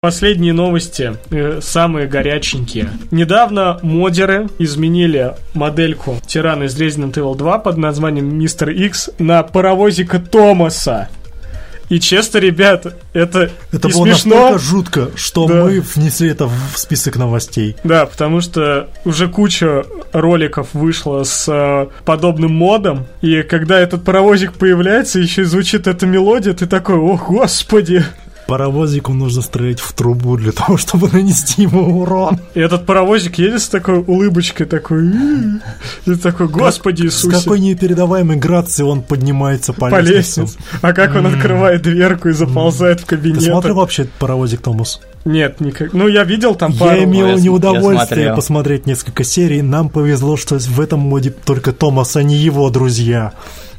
[0.00, 2.90] Последние новости, э, самые горяченькие.
[3.10, 10.20] Недавно модеры изменили модельку тирана из Resident Evil 2 под названием Мистер X на паровозика
[10.20, 11.08] Томаса.
[11.88, 14.34] И честно, ребят, это, Это было смешно.
[14.34, 15.54] настолько жутко, что Да.
[15.64, 17.76] мы внесли это в список новостей.
[17.84, 24.52] Да, потому что уже куча роликов вышло с э, подобным модом, и когда этот паровозик
[24.54, 28.04] появляется, еще и звучит эта мелодия, ты такой, о господи!
[28.46, 32.38] Паровозику нужно стрелять в трубу для того, чтобы нанести ему урон.
[32.54, 35.10] И этот паровозик едет с такой улыбочкой, такой,
[36.06, 37.36] и такой, господи С Иисусе.
[37.38, 40.42] какой непередаваемой грацией он поднимается по, по лестнице.
[40.42, 40.58] лестнице.
[40.80, 43.42] А как он открывает дверку и заползает в Ты кабинет.
[43.42, 45.00] смотрел вообще паровозик, Томас?
[45.24, 45.92] Нет, никак.
[45.92, 46.94] Ну, я видел там пару.
[46.96, 49.60] Я имел Я с- неудовольствие я посмотреть несколько серий.
[49.60, 53.32] Нам повезло, что в этом моде только Томас, а не его друзья.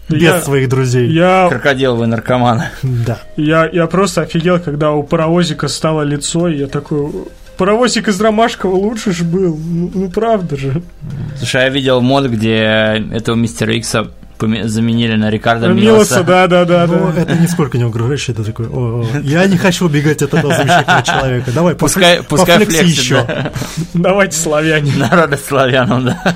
[0.10, 1.10] Без Я- своих друзей.
[1.12, 2.70] Я, Крокодиловые наркоманы.
[2.82, 3.20] Да.
[3.36, 7.12] я, я просто офигел, когда у паровозика стало лицо, и я такой...
[7.58, 9.58] Паровозик из Ромашкова лучше ж был.
[9.58, 10.82] Ну, ну, правда же.
[11.38, 15.82] Слушай, я видел мод, где этого мистера Икса заменили на Рикардо Милоса,
[16.20, 16.24] Милоса.
[16.24, 17.22] да, да, да, Но да.
[17.24, 21.02] это нисколько не угрожающе, это такой, «О, о, я не хочу убегать от этого замечательного
[21.04, 21.52] человека.
[21.52, 23.26] Давай, Пускай, пускай пофлекси флексит, еще.
[23.28, 23.52] да.
[23.96, 24.92] Давайте, славяне.
[24.96, 26.36] Народа славянам, да.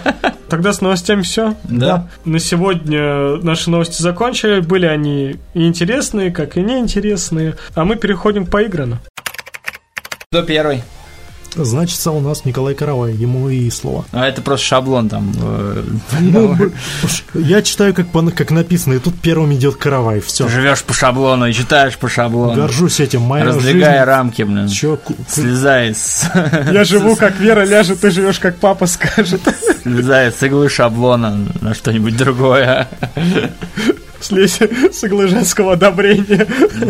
[0.52, 1.56] Тогда с новостями все.
[1.64, 2.10] Да.
[2.26, 4.60] На сегодня наши новости закончили.
[4.60, 7.56] Были они и интересные, как и неинтересные.
[7.74, 8.98] А мы переходим к поиграну.
[10.30, 10.84] Кто первый?
[11.56, 14.06] Значит, у нас Николай Каравай, ему и слово.
[14.12, 15.34] А это просто шаблон там.
[15.38, 15.84] э,
[16.22, 16.56] Ну,
[17.34, 18.08] я читаю, как,
[18.52, 20.22] написано, и тут первым идет Каравай.
[20.22, 20.48] Все.
[20.48, 22.56] Живешь по шаблону и читаешь по шаблону.
[22.56, 23.22] Горжусь этим.
[23.22, 24.06] Моя Раздвигая жизнь...
[24.06, 24.68] рамки, блин.
[24.70, 26.30] Чё, Слезай с,
[26.72, 29.42] Я живу, как Вера ляжет, ты живешь, как папа скажет.
[29.84, 32.88] слезай с иглы шаблона на что-нибудь другое.
[34.22, 34.60] Слезь
[34.92, 36.48] с иглы женского одобрения.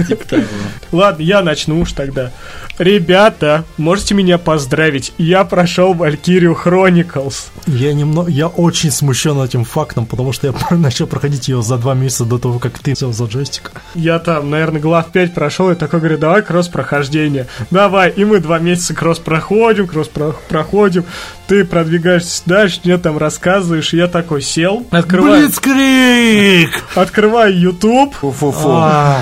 [0.07, 0.43] Типа того.
[0.91, 2.31] Ладно, я начну уж тогда.
[2.77, 5.13] Ребята, можете меня поздравить.
[5.17, 7.49] Я прошел Valkyrie Chronicles.
[7.67, 11.93] Я немного, я очень смущен этим фактом, потому что я начал проходить ее за два
[11.93, 13.71] месяца до того, как ты взял за джойстик.
[13.95, 17.47] Я там, наверное, глав 5 прошел и такой говорю, давай кросс-прохождение.
[17.69, 20.09] Давай, и мы два месяца кросс проходим, кросс
[20.49, 21.05] проходим.
[21.47, 23.93] Ты продвигаешься дальше, мне там рассказываешь.
[23.93, 26.83] и Я такой сел, открываю, Блицкрик!
[26.95, 28.69] открываю YouTube Фу-фу-фу.
[28.69, 29.21] А,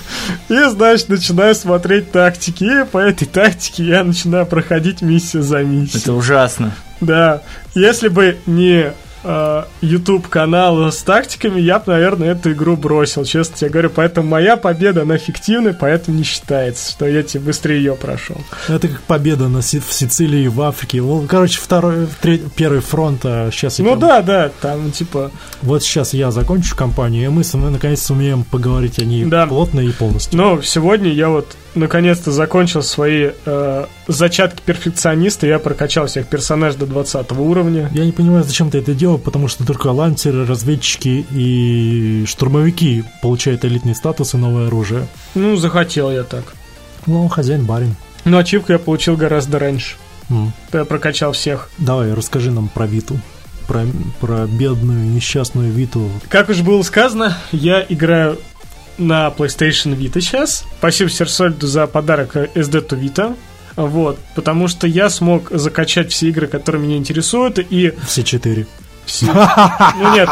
[0.48, 2.64] и, значит, начинаю смотреть тактики.
[2.64, 6.02] И по этой тактике я начинаю проходить миссию за миссией.
[6.02, 6.72] Это ужасно.
[7.00, 7.42] Да,
[7.74, 8.92] если бы не
[9.22, 13.90] YouTube канал с тактиками, я бы, наверное, эту игру бросил, честно тебе говорю.
[13.90, 18.36] Поэтому моя победа, она фиктивная, поэтому не считается, что я тебе быстрее ее прошел.
[18.68, 21.02] Это как победа на Си- в Сицилии в Африке.
[21.02, 23.20] Ну, короче, второй, третий, первый фронт.
[23.24, 25.30] а сейчас я Ну там- да, да, там типа...
[25.62, 29.46] Вот сейчас я закончу кампанию, и мы с наконец сумеем поговорить о ней Да.
[29.46, 30.38] плотно и полностью.
[30.38, 36.86] Но сегодня я вот наконец-то закончил свои э, зачатки перфекциониста, я прокачал всех персонажей до
[36.86, 37.90] 20 уровня.
[37.92, 43.64] Я не понимаю, зачем ты это делал, потому что только ланцеры, разведчики и штурмовики получают
[43.64, 45.06] элитный статус и новое оружие.
[45.34, 46.44] Ну, захотел я так.
[47.06, 47.96] Ну, хозяин барин.
[48.24, 49.96] Но ачивку я получил гораздо раньше.
[50.28, 50.52] М.
[50.72, 51.70] Я прокачал всех.
[51.78, 53.18] Давай, расскажи нам про Виту.
[53.66, 53.86] Про,
[54.20, 56.10] про бедную, несчастную Виту.
[56.28, 58.38] Как уж было сказано, я играю
[59.00, 60.64] на PlayStation Vita сейчас.
[60.78, 63.36] Спасибо Серсольду за подарок SD to Vita.
[63.76, 68.66] Вот, потому что я смог закачать все игры, которые меня интересуют, и Все четыре.
[69.22, 70.28] Ну нет,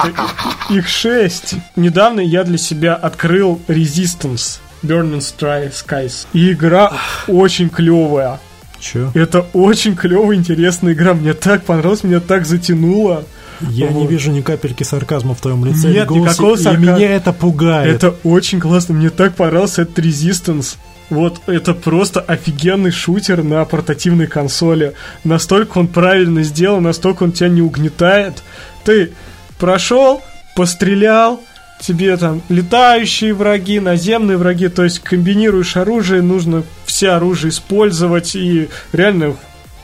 [0.71, 1.55] их шесть.
[1.75, 6.27] Недавно я для себя открыл Resistance Burning Skies.
[6.33, 6.93] И игра
[7.27, 8.39] очень клевая.
[8.79, 9.11] Че?
[9.15, 11.15] Это очень клевая, интересная игра.
[11.15, 13.25] Мне так понравилось, меня так затянуло.
[13.61, 14.11] Я не Вот.
[14.11, 15.91] вижу ни капельки сарказма в твоем лице.
[15.91, 16.97] Нет, голосе, никакого сарказма.
[16.97, 17.97] меня это пугает.
[17.97, 20.77] Это очень классно, мне так понравился этот Resistance.
[21.11, 24.93] Вот это просто офигенный шутер на портативной консоли.
[25.25, 28.43] Настолько он правильно сделан, настолько он тебя не угнетает.
[28.85, 29.13] Ты
[29.59, 30.23] прошел,
[30.55, 31.41] пострелял,
[31.81, 38.69] тебе там летающие враги, наземные враги, то есть комбинируешь оружие, нужно все оружие использовать, и
[38.93, 39.35] реально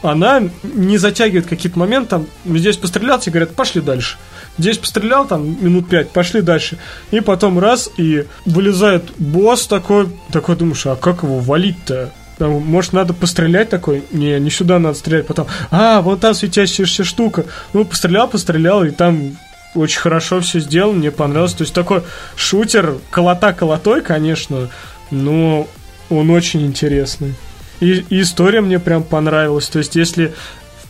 [0.05, 4.19] она не затягивает какие-то моменты, там, здесь пострелял, тебе говорят, пошли дальше.
[4.59, 6.79] Здесь пострелял, там, минут пять, пошли дальше.
[7.11, 12.13] И потом раз, и вылезает босс такой, такой думаешь, а как его валить-то?
[12.39, 14.05] Там, может, надо пострелять такой?
[14.11, 15.27] Не, не сюда надо стрелять.
[15.27, 17.47] Потом, а, вон там светящаяся штука.
[17.73, 19.37] Ну, пострелял, пострелял, и там
[19.75, 21.55] очень хорошо все сделано, мне понравилось.
[21.55, 22.03] То есть такой
[22.37, 24.69] шутер, колота-колотой, конечно,
[25.11, 25.69] но
[26.11, 27.35] он очень интересный.
[27.81, 29.69] И, и история мне прям понравилась.
[29.69, 30.35] То есть, если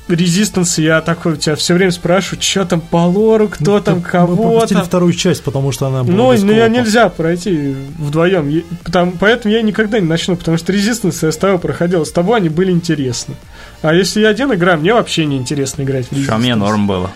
[0.07, 3.97] Резистанс, я такой у тебя все время спрашиваю, что там по лору, кто Ну, там,
[3.99, 4.87] мы кого пропустили там.
[4.87, 8.63] вторую часть, потому что она была Ну, без ну, я нельзя пройти вдвоем.
[8.85, 12.37] Потому- поэтому я никогда не начну, потому что Резистанс я с тобой проходил, с тобой
[12.37, 13.35] они были интересны.
[13.81, 17.11] А если я один играю, мне вообще не интересно играть в а мне норм было.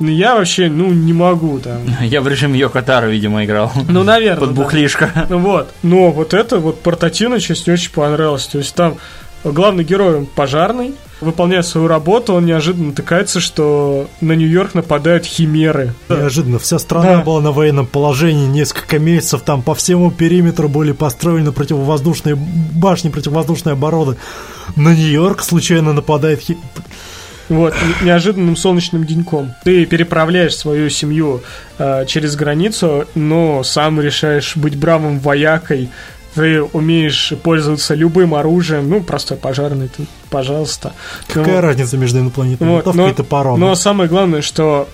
[0.00, 1.82] Ну, я вообще, ну, не могу там.
[2.02, 3.72] Я в режиме Йокотара, видимо, играл.
[3.88, 4.40] Ну, наверное.
[4.40, 4.62] Под да.
[4.62, 5.10] бухлишко.
[5.28, 5.72] Ну Вот.
[5.82, 8.46] Но вот это вот портативная часть мне очень понравилась.
[8.46, 8.96] То есть там
[9.44, 15.94] главный герой он пожарный, выполняет свою работу, он неожиданно натыкается, что на Нью-Йорк нападают химеры.
[16.08, 17.22] Неожиданно, вся страна Да.
[17.22, 23.74] была на военном положении, несколько месяцев там по всему периметру были построены противовоздушные башни, противовоздушные
[23.74, 24.16] обороны.
[24.76, 26.56] На Нью-Йорк случайно нападает хи...
[27.48, 29.52] Вот, не- неожиданным солнечным деньком.
[29.64, 31.42] Ты переправляешь свою семью
[31.78, 35.90] э, через границу, но сам решаешь быть бравым воякой.
[36.34, 40.92] Ты умеешь пользоваться любым оружием, ну, простой пожарный, ты, пожалуйста.
[41.28, 43.60] Какая Ну, разница между инопланетной Вот, но- и топором?
[43.60, 44.88] Но самое главное, что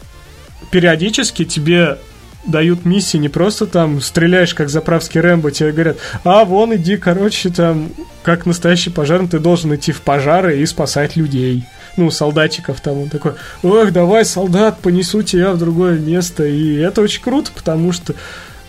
[0.71, 1.99] периодически тебе
[2.45, 7.51] дают миссии не просто там стреляешь как заправский Рэмбо, тебе говорят, а вон иди, короче,
[7.51, 7.91] там,
[8.23, 11.65] как настоящий пожарный, ты должен идти в пожары и спасать людей.
[11.97, 13.33] Ну, солдатиков там, он такой,
[13.63, 16.45] ох, давай, солдат, понесу тебя в другое место.
[16.45, 18.15] И это очень круто, потому что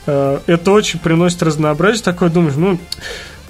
[0.05, 2.03] э, это очень приносит разнообразие.
[2.03, 2.79] Такой думаешь, ну,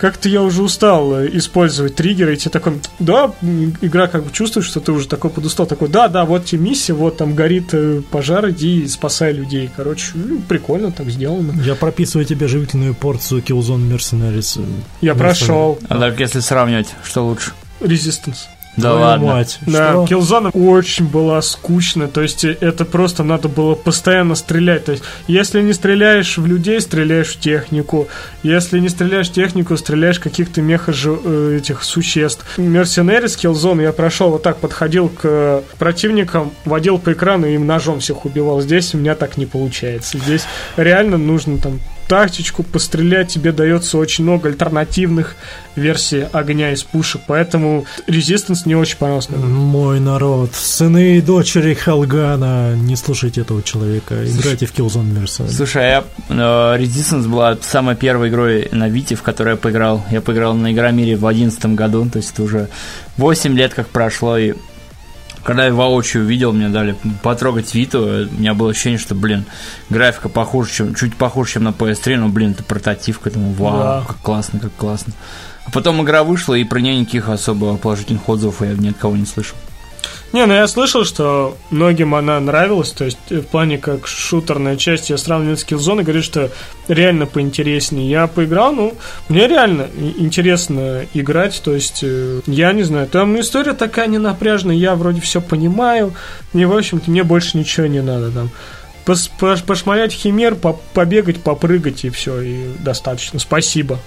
[0.01, 3.32] как-то я уже устал э, использовать триггеры, и тебе такой, да,
[3.82, 6.93] игра как бы чувствует, что ты уже такой подустал, такой, да, да, вот тебе миссия,
[6.93, 9.69] вот там горит э, пожар, иди и спасай людей.
[9.76, 11.53] Короче, ну, прикольно так сделано.
[11.61, 14.65] Я прописываю тебе живительную порцию Killzone Mercenaries.
[15.01, 15.17] Я Mercenary.
[15.17, 17.51] прошел А так, если сравнивать, что лучше?
[17.80, 18.47] Resistance.
[18.78, 19.28] Да Твою ладно.
[19.28, 19.59] мать.
[19.67, 20.15] Да, Что?
[20.15, 24.86] Killzone очень была скучная, то есть э, это просто надо было постоянно стрелять.
[24.86, 28.07] То есть, если не стреляешь в людей, стреляешь в технику.
[28.43, 32.45] Если не стреляешь в технику, стреляешь в каких-то меха этих существ.
[32.57, 37.67] Mercenaries Killzone я прошел вот так, подходил к э, противникам, водил по экрану и им
[37.67, 38.61] ножом всех убивал.
[38.61, 40.17] Здесь у меня так не получается.
[40.17, 40.43] Здесь
[40.78, 41.80] реально нужно там
[42.12, 45.38] тактичку пострелять, тебе дается очень много альтернативных
[45.78, 49.32] версий огня из пушек, поэтому Resistance не очень понравился.
[49.32, 55.53] Мой народ, сыны и дочери Хелгана, не слушайте этого человека, играйте в Killzone Mercenary.
[55.53, 60.03] Слушай, а я, э, Resistance была самой первой игрой на Вите, в которой я поиграл.
[60.12, 62.68] Я поиграл на Игромире в 2011 году, то есть это уже
[63.16, 64.55] 8 лет как прошло, и
[65.43, 69.45] когда я воочию увидел, мне дали потрогать Виту, у меня было ощущение, что, блин,
[69.89, 73.77] графика похуже, чем, чуть похуже, чем на PS3, но, блин, это портатив к этому, вау,
[73.77, 74.03] Да.
[74.07, 75.13] как классно, как классно.
[75.65, 79.15] А потом игра вышла, и про нее никаких особо положительных отзывов я ни от кого
[79.15, 79.57] не слышал.
[80.34, 85.09] Не, ну я слышал, что многим она нравилась, то есть в плане как шутерная часть,
[85.09, 86.49] я сравниваю с Killzone и говорю, что
[86.88, 88.09] реально поинтереснее.
[88.09, 88.93] Я поиграл, ну,
[89.27, 94.95] мне реально интересно играть, то есть, э, я не знаю, там история такая ненапряжная, я
[94.95, 96.13] вроде все понимаю,
[96.53, 98.49] и, в общем-то, мне больше ничего не надо там.
[99.05, 103.38] Пос- пош- пошмалять химер, по- побегать, попрыгать, и все, и достаточно.
[103.39, 103.99] Спасибо.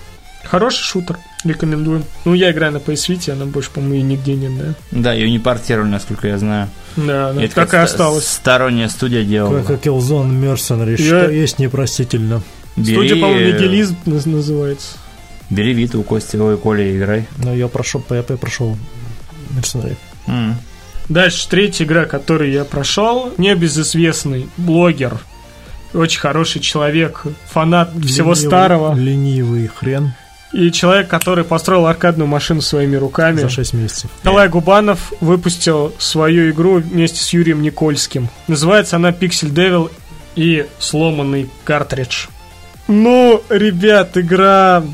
[0.49, 2.05] Хороший шутер, рекомендую.
[2.25, 4.75] Ну, я играю на PS Vita, она больше, по-моему, и нигде нет, да?
[4.91, 6.69] Да, ее не портировали, насколько я знаю.
[6.97, 8.27] Да, да, Это так и как осталось.
[8.29, 9.63] Сторонняя студия делала.
[9.63, 12.43] Как и Killzone Mercenary, Я- что есть непростительно.
[12.75, 14.97] Студия, Бери, по-моему, нигилизм наз- называется.
[15.51, 17.27] Бери Виту у Кости, ой, Коля, играй.
[17.39, 18.77] Но я прошел, я прошел
[19.57, 19.97] Mercenary.
[20.27, 20.57] М.
[21.09, 23.33] Дальше третья игра, которую я прошел.
[23.39, 25.19] Небезызвестный блогер.
[25.93, 28.95] Очень хороший человек, фанат всего Ленивый- старого.
[28.97, 30.13] Ленивый хрен
[30.55, 33.41] И человек, который построил аркадную машину своими руками.
[33.41, 34.11] за 6 месяцев.
[34.23, 38.29] Николай Губанов выпустил свою игру вместе с Юрием Никольским.
[38.47, 39.91] Называется она Pixel Devil
[40.37, 42.29] и сломанный картридж.
[42.87, 44.85] Ну, ребят, игра...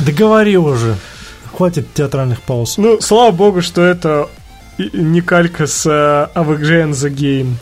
[0.00, 0.96] Договори уже.
[1.56, 2.78] Хватит театральных пауз.
[2.78, 4.28] Ну, слава богу, что это
[4.78, 7.54] не калька с AVG and the Game.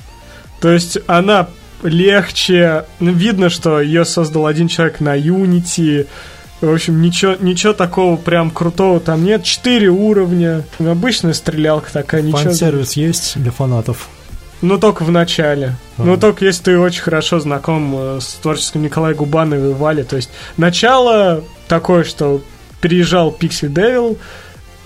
[0.60, 1.48] То есть она
[1.82, 2.84] легче.
[3.00, 6.06] Видно, что ее создал один человек на Unity.
[6.60, 9.44] В общем, ничего, ничего такого прям крутого там нет.
[9.44, 10.64] Четыре уровня.
[10.78, 12.38] Обычная стрелялка такая, ничего.
[12.38, 14.08] Фан-сервис есть для фанатов.
[14.60, 15.76] Ну, только в начале.
[15.96, 16.06] Ага.
[16.06, 20.02] Ну, только если ты очень хорошо знаком э, с творчеством Николая Губанова и Вали.
[20.02, 22.42] То есть, начало такое, что
[22.82, 24.18] переезжал Pixel Devil,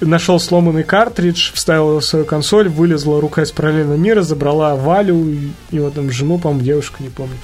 [0.01, 5.29] нашел сломанный картридж, вставил его в свою консоль, вылезла рука из параллельного мира, забрала Валю,
[5.29, 7.37] и его там жену, по-моему, девушку, не помню.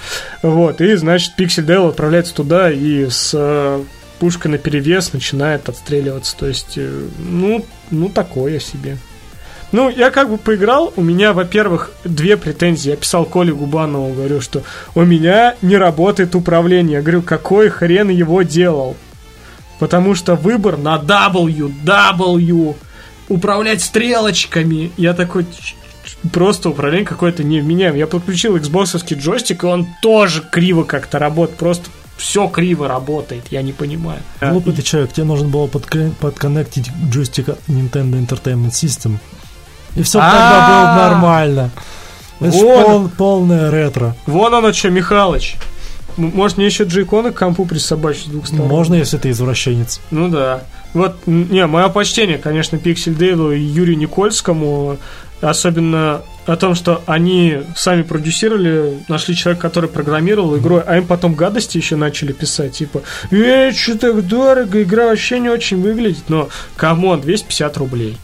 [0.43, 3.83] Вот, и, значит, Pixel Devil отправляется туда и с
[4.20, 6.36] пушкой на перевес начинает отстреливаться.
[6.36, 8.98] То есть, э, ну, ну, такое себе.
[9.72, 12.90] Ну, я как бы поиграл, у меня, во-первых, две претензии.
[12.90, 14.62] Я писал Коле Губанову, говорю, что
[14.94, 16.94] у меня не работает управление.
[16.98, 18.96] Я говорю, какой хрен его делал?
[19.78, 22.74] Потому что выбор на W, W,
[23.28, 24.90] управлять стрелочками.
[24.96, 28.00] Я такой, «Ч- ч- просто управление какое-то невменяемое.
[28.00, 31.58] Я подключил xbox джойстик, и он тоже криво как-то работает.
[31.58, 31.88] Просто
[32.20, 34.20] все криво работает, я не понимаю.
[34.40, 39.16] Глупый ты человек, тебе нужно было подк- подконнектить джойстик Nintendo Entertainment System.
[39.96, 41.70] И все тогда было нормально.
[42.40, 44.14] Это пол- полное ретро.
[44.26, 45.56] Вон оно что, Михалыч.
[46.16, 48.66] Может, мне еще джейконы к компу присобачить с двух сторон?
[48.68, 50.00] Можно, если ты извращенец.
[50.10, 50.64] Ну да.
[50.92, 54.98] Вот, не, мое почтение, конечно, Пиксель Дейлу и Юрию Никольскому,
[55.41, 61.34] особенно о том, что они сами продюсировали, нашли человека, который программировал игру, а им потом
[61.34, 66.49] гадости еще начали писать, типа, э, что так дорого, игра вообще не очень выглядит, но,
[66.76, 68.16] come on, 250 рублей.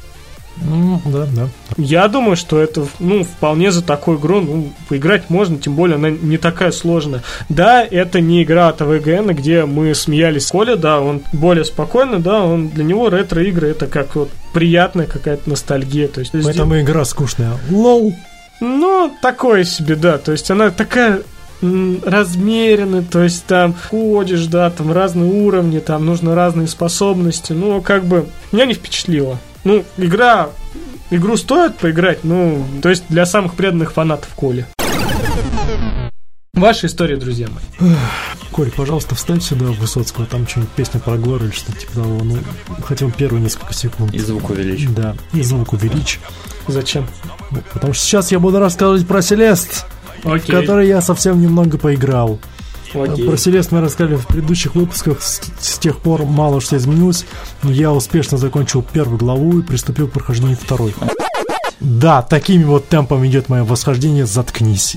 [0.63, 1.49] Ну, да, да.
[1.77, 6.11] Я думаю, что это, ну, вполне за такую игру, ну, поиграть можно, тем более она
[6.11, 7.23] не такая сложная.
[7.49, 12.21] Да, это не игра от AVGN, где мы смеялись с Коля, да, он более спокойно,
[12.21, 16.33] да, он для него ретро-игры это как вот приятная какая-то ностальгия, то есть...
[16.33, 17.59] Поэтому игра скучная.
[17.69, 18.15] Лол.
[18.63, 20.17] Ну, такое себе, да.
[20.17, 21.21] То есть она такая
[21.61, 27.53] м, размеренная, то есть там ходишь, да, там разные уровни, там нужно разные способности.
[27.53, 29.39] Ну, как бы меня не впечатлило.
[29.65, 30.49] Ну, игра,
[31.11, 34.65] игру стоит поиграть, ну, то есть для самых преданных фанатов Коли.
[36.57, 37.93] Ваша история, друзья мои.
[38.51, 42.25] Коль, пожалуйста, вставь сюда Высоцкого, там что-нибудь песня про Глор или что-то типа того.
[42.25, 42.39] Ну,
[42.83, 44.15] хотя бы первые несколько секунд.
[44.15, 44.89] И звук увеличь.
[44.89, 46.19] Да, и звук увеличь.
[46.67, 47.07] Зачем?
[47.51, 49.85] Ну, Потому что сейчас я буду рассказывать про Селест,
[50.25, 50.57] в Окей.
[50.57, 52.39] который я совсем немного поиграл.
[52.95, 53.27] Окей.
[53.27, 55.21] Про Селест мы рассказали в предыдущих выпусках.
[55.21, 57.27] С, с тех пор мало что изменилось.
[57.63, 60.95] Но я успешно закончил первую главу и приступил к прохождению второй.
[61.81, 64.27] Да, такими вот темпами идет мое восхождение.
[64.27, 64.97] Заткнись.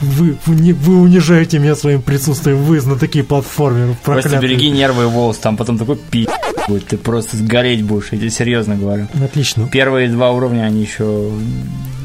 [0.00, 2.58] Вы, вы, унижаете меня своим присутствием.
[2.58, 3.96] Вы такие платформеры.
[4.04, 6.28] Просто береги нервы и волос, там потом такой пи
[6.68, 9.08] будет, ты просто сгореть будешь, я тебе серьезно говорю.
[9.22, 9.68] Отлично.
[9.68, 11.30] Первые два уровня, они еще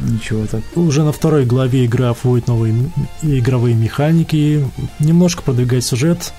[0.03, 0.61] ничего так.
[0.75, 2.73] Уже на второй главе игра вводит новые
[3.21, 4.65] игровые механики,
[4.99, 6.33] немножко продвигает сюжет.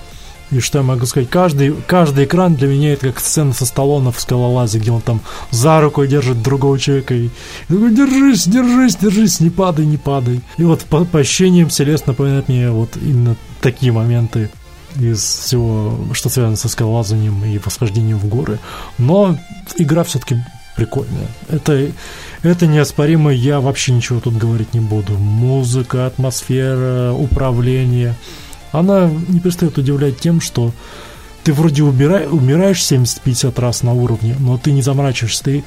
[0.53, 1.29] И что я могу сказать?
[1.29, 5.21] Каждый, каждый экран для меня это как сцена со Сталлоне в скалолазе, где он там
[5.49, 7.31] за руку держит другого человека и, и
[7.67, 10.41] такой, держись, держись, держись, не падай, не падай.
[10.57, 14.51] И вот по, по ощущениям Селест напоминает мне вот именно такие моменты
[14.95, 18.59] из всего, что связано со скалолазанием и восхождением в горы.
[18.99, 19.35] Но
[19.77, 20.37] игра все-таки
[20.75, 21.27] прикольная.
[21.49, 21.89] Это,
[22.43, 25.13] это неоспоримо, я вообще ничего тут говорить не буду.
[25.13, 28.15] Музыка, атмосфера, управление.
[28.73, 30.73] Она не перестает удивлять тем, что
[31.43, 35.63] ты вроде убира- умираешь 70-50 раз на уровне, но ты не заморачиваешься, ты,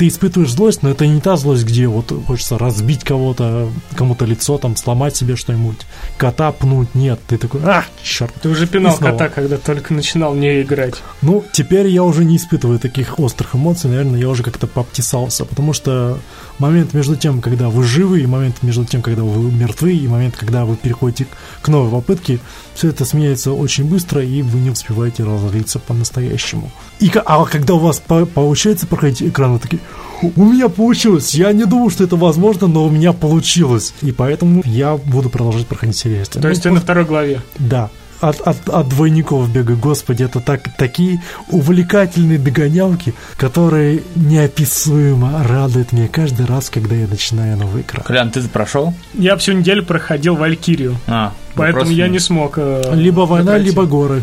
[0.00, 4.56] ты испытываешь злость, но это не та злость, где вот хочется разбить кого-то, кому-то лицо,
[4.56, 5.76] там, сломать себе что-нибудь,
[6.16, 8.32] кота пнуть, нет, ты такой, а, черт.
[8.40, 10.94] Ты уже пинал кота, когда только начинал не играть.
[11.20, 15.74] Ну, теперь я уже не испытываю таких острых эмоций, наверное, я уже как-то пообтесался, потому
[15.74, 16.18] что
[16.58, 20.34] момент между тем, когда вы живы, и момент между тем, когда вы мертвы, и момент,
[20.34, 22.38] когда вы переходите к- к новой попытке,
[22.74, 26.70] все это сменяется очень быстро, и вы не успеваете разлиться по-настоящему.
[27.00, 29.80] И, а когда у вас по- получается проходить экран, вы такие,
[30.22, 33.94] у меня получилось, я не думал, что это возможно, но у меня получилось.
[34.02, 36.26] И поэтому я буду продолжать проходить серию.
[36.26, 37.40] То есть ты на второй главе.
[37.58, 37.88] Да.
[38.20, 46.06] От, от, от двойников бегаю, господи, это так, такие увлекательные догонялки, которые неописуемо радуют меня
[46.06, 48.04] каждый раз, когда я начинаю новый экран.
[48.04, 48.92] Колян, ты прошел?
[49.14, 52.54] Я всю неделю проходил Валькирию, А, поэтому вопрос я не смог.
[52.56, 53.66] э, Либо война, пройти.
[53.66, 54.22] либо горы.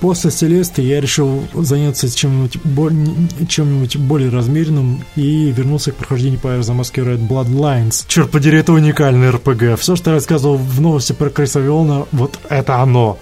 [0.00, 2.94] После Селесты я решил заняться чем-нибудь, боль-
[3.48, 8.04] чем-нибудь более размеренным и вернулся к прохождению Fire the Masquerade Bloodlines.
[8.08, 9.78] Черт подери, это уникальный РПГ.
[9.78, 13.18] Все, что я рассказывал в новости про Криса Виолна, вот это оно.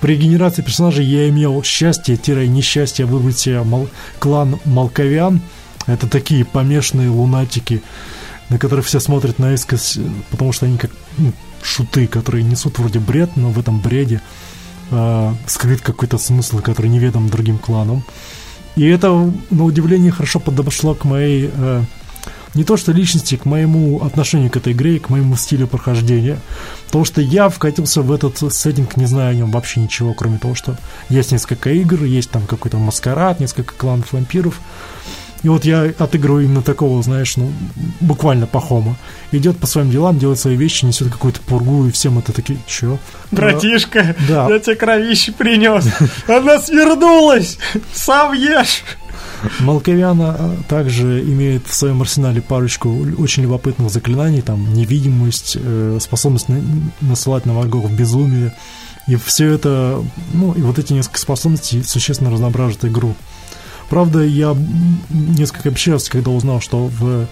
[0.00, 3.88] При генерации персонажей я имел счастье-несчастье выбрать себе мал-
[4.18, 5.40] клан Малковян.
[5.86, 7.82] Это такие помешанные лунатики,
[8.48, 9.98] на которых все смотрят наискось,
[10.30, 11.32] потому что они как ну,
[11.64, 14.20] шуты, которые несут вроде бред, но в этом бреде
[14.90, 18.04] э, скрыт какой-то смысл, который неведом другим кланам.
[18.76, 21.82] И это, на удивление, хорошо подошло к моей э,
[22.54, 26.38] не то что личности, к моему отношению к этой игре и к моему стилю прохождения.
[26.86, 30.54] Потому что я вкатился в этот сеттинг, не зная о нем вообще ничего, кроме того,
[30.54, 30.76] что
[31.08, 34.60] есть несколько игр, есть там какой-то маскарад, несколько кланов вампиров.
[35.44, 37.52] И вот я отыгрываю именно такого, знаешь, ну,
[38.00, 38.96] буквально пахома.
[39.30, 42.98] Идет по своим делам, делает свои вещи, несет какую-то пургу, и всем это такие, чё?
[43.30, 44.48] Братишка, Да.
[44.48, 45.86] я тебе кровище принес.
[46.26, 47.58] Она свернулась.
[47.92, 48.82] Сам ешь.
[49.60, 52.88] Малковяна а, также имеет в своем арсенале парочку
[53.18, 56.62] очень любопытных заклинаний, там невидимость, э, способность на-
[57.02, 58.54] насылать на врагов безумие.
[59.06, 63.14] И все это, ну, и вот эти несколько способностей существенно разноображат игру.
[63.90, 64.56] Правда, я
[65.10, 67.26] несколько обещался, когда узнал, что в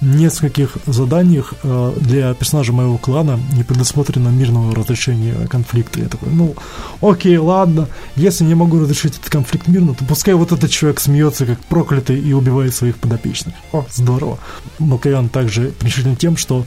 [0.00, 6.00] нескольких заданиях э, для персонажа моего клана не предусмотрено мирного разрешения конфликта.
[6.00, 6.54] Я такой, ну,
[7.00, 11.46] окей, ладно, если не могу разрешить этот конфликт мирно, то пускай вот этот человек смеется
[11.46, 13.54] как проклятый и убивает своих подопечных.
[13.72, 14.38] О, здорово.
[14.78, 16.66] Малковян также причинен тем, что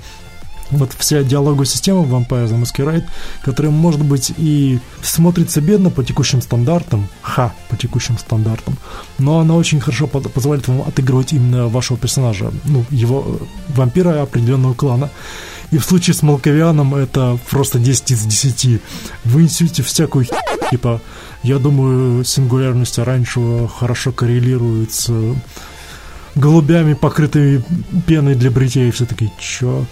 [0.72, 3.04] вот вся диалоговая система Vampire the Masquerade,
[3.44, 8.78] которая, может быть, и смотрится бедно по текущим стандартам, ха, по текущим стандартам,
[9.18, 13.44] но она очень хорошо позволяет вам отыгрывать именно вашего персонажа, ну, его э,
[13.76, 15.10] вампира определенного клана.
[15.72, 18.82] И в случае с Малковианом это просто 10 из 10.
[19.26, 20.32] Вы несете всякую хи-
[20.72, 21.02] типа,
[21.44, 25.12] я думаю, сингулярность оранжевого хорошо коррелирует с
[26.38, 27.64] голубями, покрытыми
[28.06, 29.86] пеной для бритья, и все такие, чё?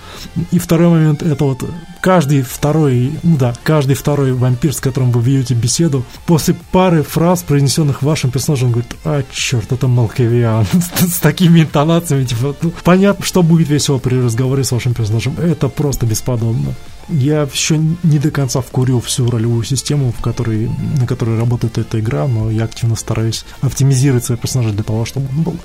[0.52, 1.64] И второй момент, это вот
[2.02, 7.44] каждый второй, ну да, каждый второй вампир, с которым вы ведете беседу, после пары фраз,
[7.44, 10.68] произнесенных вашим персонажем, говорит, а, черт, это Малковиан,
[11.00, 15.68] с, такими интонациями, типа, ну, понятно, что будет весело при разговоре с вашим персонажем, это
[15.68, 16.76] просто бесподобно.
[17.10, 20.70] Я еще не до конца вкурил всю ролевую систему, в которой,
[21.00, 25.28] на которой работает эта игра, но я активно стараюсь оптимизировать своего персонажа для того, чтобы
[25.30, 25.56] он был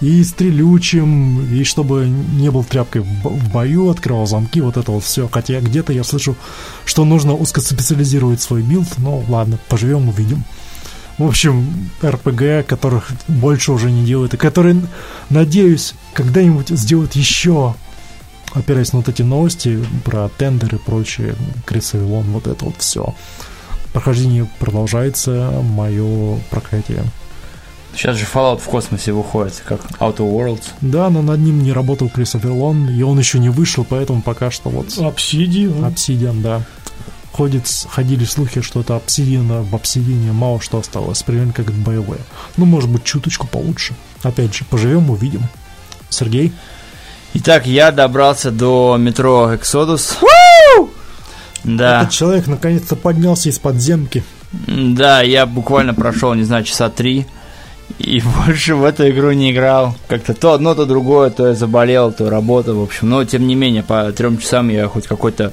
[0.00, 4.92] и стрелючим, и чтобы не был тряпкой в бо- в бою, открывал замки, вот это
[4.92, 5.28] вот все.
[5.30, 6.36] Хотя где-то я слышу,
[6.84, 10.44] что нужно узкоспециализировать свой билд, но ладно, поживем, увидим.
[11.18, 14.80] В общем, РПГ, которых больше уже не делают, и которые,
[15.28, 17.74] надеюсь, когда-нибудь сделают еще
[18.52, 21.34] опираясь на вот эти новости про тендеры и прочее,
[21.66, 23.14] Крис Авеллон, вот это вот все.
[23.92, 27.04] Прохождение продолжается, мое проклятие.
[27.94, 30.62] Сейчас же Fallout в космосе выходит, как Outer Worlds.
[30.80, 34.50] Да, но над ним не работал Крис Авилон, и он еще не вышел, поэтому пока
[34.50, 34.96] что вот...
[34.98, 35.84] Обсидиан.
[35.84, 36.62] Обсидиан, да.
[37.32, 42.20] Ходит, ходили слухи, что это обсидиана, в обсидиане мало что осталось, примерно как боевое.
[42.56, 43.94] Ну, может быть, чуточку получше.
[44.22, 45.42] Опять же, поживем, увидим.
[46.08, 46.52] Сергей?
[47.34, 50.16] Итак, я добрался до метро Exodus.
[51.62, 52.02] Да.
[52.02, 54.24] Этот человек наконец-то поднялся из подземки.
[54.66, 57.26] Да, я буквально прошел, не знаю, часа три.
[57.98, 59.94] И больше в эту игру не играл.
[60.08, 63.08] Как-то то одно, то другое, то я заболел, то работа, в общем.
[63.08, 65.52] Но, тем не менее, по трем часам я хоть какое-то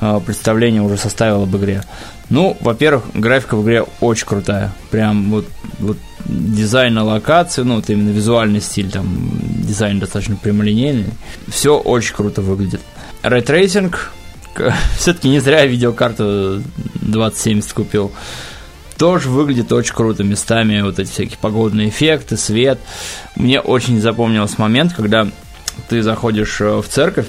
[0.00, 1.82] э, представление уже составил об игре.
[2.30, 4.72] Ну, во-первых, графика в игре очень крутая.
[4.90, 5.46] Прям вот,
[5.78, 9.30] вот дизайн на локации, ну, вот именно визуальный стиль, там,
[9.62, 11.06] дизайн достаточно прямолинейный.
[11.48, 12.80] Все очень круто выглядит.
[13.22, 14.12] Ray tracing,
[14.98, 16.62] все-таки не зря видеокарту
[17.00, 18.12] 2070 купил
[18.98, 22.78] тоже выглядит очень круто местами, вот эти всякие погодные эффекты, свет.
[23.36, 25.28] Мне очень запомнился момент, когда
[25.88, 27.26] ты заходишь э, в церковь,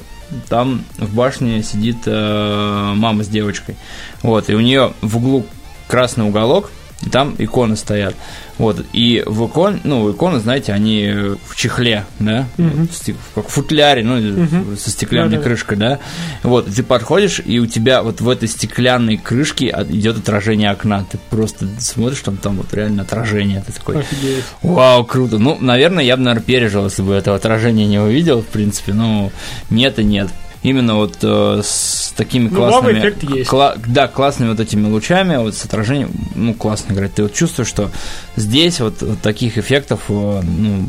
[0.47, 3.75] там в башне сидит э, мама с девочкой.
[4.21, 5.45] Вот, и у нее в углу
[5.87, 6.71] красный уголок,
[7.01, 8.15] и там иконы стоят.
[8.57, 11.09] Вот, и в икон, ну, иконы, знаете, они
[11.47, 12.89] в чехле, да, Мгм.
[13.35, 14.75] как в футляре, ну, Мгм.
[14.77, 15.43] со стеклянной Да-да.
[15.43, 15.99] крышкой, да.
[16.43, 21.05] Вот, ты подходишь, и у тебя вот в этой стеклянной крышке идет отражение окна.
[21.09, 23.63] Ты просто смотришь, там, там вот реально отражение.
[23.65, 24.43] Ты такой, Офигеть.
[24.61, 25.37] вау, круто.
[25.37, 28.91] Ну, наверное, я бы, наверное, пережил, если бы этого отражения не увидел, в принципе.
[28.93, 29.31] Ну,
[29.69, 30.27] нет и нет.
[30.61, 32.99] Именно вот э, с такими Ну, классными...
[32.99, 33.49] вау-эффект есть.
[33.49, 37.13] кла- да, классными вот этими лучами, вот с отражением, ну, классно играть.
[37.13, 37.89] Ты вот чувствуешь, что
[38.35, 40.85] здесь вот, вот таких эффектов, э, ну,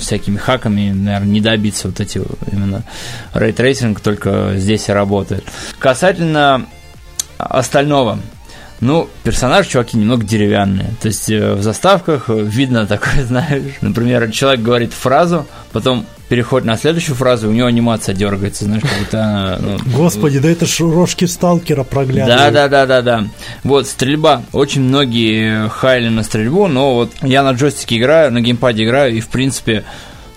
[0.00, 2.82] всякими хаками, наверное, не добиться вот эти именно
[3.34, 5.44] ray tracing только здесь и работает.
[5.78, 6.64] Касательно
[7.36, 8.18] остального,
[8.80, 10.90] ну, персонажи, чуваки, немного деревянные.
[11.00, 16.66] То есть э, в заставках э, видно такое, знаешь, например, человек говорит фразу, потом переходит
[16.66, 20.66] на следующую фразу, у него анимация дергается, знаешь, как будто она, ну, Господи, да это
[20.66, 22.52] ж рожки сталкера да, проглядывают.
[22.52, 23.24] да, да, да, да.
[23.64, 24.42] Вот, стрельба.
[24.52, 29.20] Очень многие хаяли на стрельбу, но вот я на джойстике играю, на геймпаде играю, и
[29.20, 29.84] в принципе,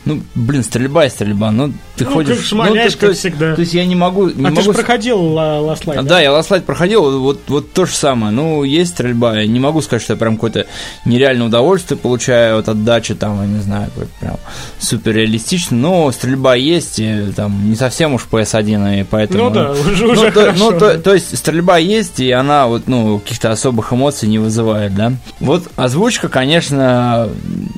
[0.05, 1.51] ну, блин, стрельба и стрельба.
[1.51, 2.37] Ну, ты Ну, ходишь.
[2.37, 3.55] как шмаляешь, ну, ты- как то есть- всегда.
[3.55, 4.25] То есть я не могу.
[4.29, 7.71] Не А ты могу же проходил Ла- Last Light, да, я Light проходил, вот, вот
[7.73, 8.31] то же самое.
[8.33, 10.65] Ну, есть стрельба, я не могу сказать, что я прям какое-то
[11.05, 14.37] нереальное удовольствие получаю от отдачи, там, я не знаю, прям
[14.79, 19.45] супер реалистично, но стрельба есть, и, там, не совсем уж PS1, и поэтому...
[19.45, 20.71] Ну да, уже, Ну, уже то, хорошо.
[20.71, 24.95] ну, то- то есть стрельба есть, и она вот, ну, каких-то особых эмоций не вызывает,
[24.95, 25.13] да.
[25.39, 27.29] Вот озвучка, конечно,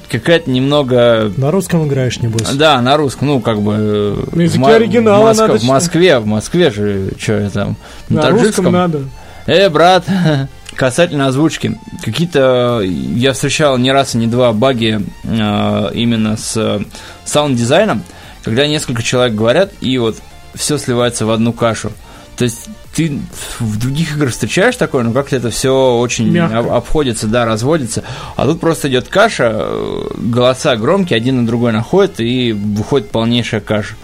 [0.09, 2.49] какая-то немного На русском играешь, небось.
[2.49, 3.75] да, на русском, ну, как бы...
[3.77, 7.49] э, На языке в оригинала в Москве, надо В Москве, в Москве же, что я
[7.49, 7.75] там,
[8.09, 9.01] на, На русском надо.
[9.45, 10.05] Э, брат,
[10.75, 16.79] касательно озвучки, какие-то, я встречал не раз и не два баги э, именно с э,
[17.25, 18.03] саунд-дизайном,
[18.43, 20.17] когда несколько человек говорят, и вот
[20.55, 21.91] все сливается в одну кашу.
[22.37, 23.19] То есть ты
[23.59, 26.59] в других играх встречаешь такое, но как-то это все очень Мягко.
[26.59, 28.03] об- обходится, да, разводится.
[28.35, 33.61] А тут просто идет каша, э, голоса громкие, один на другой находят, и выходит полнейшая
[33.61, 33.95] каша.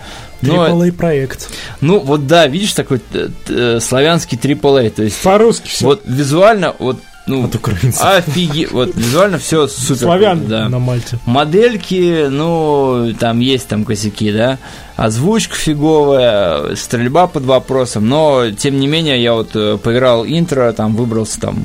[0.41, 1.49] Ну, э, AAA проект.
[1.82, 5.86] ну, вот да, видишь, такой э, э, славянский AAA, то есть По-русски все.
[5.86, 6.99] вот визуально, вот,
[7.30, 8.03] ну, От украинцев.
[8.03, 10.01] офиге, вот визуально все супер.
[10.01, 10.45] Славян.
[10.47, 10.67] да.
[10.69, 11.17] На Мальте.
[11.25, 14.57] Модельки, ну, там есть там косяки, да.
[14.95, 20.95] Озвучка фиговая, стрельба под вопросом, но, тем не менее, я вот э, поиграл интро, там,
[20.95, 21.55] выбрался там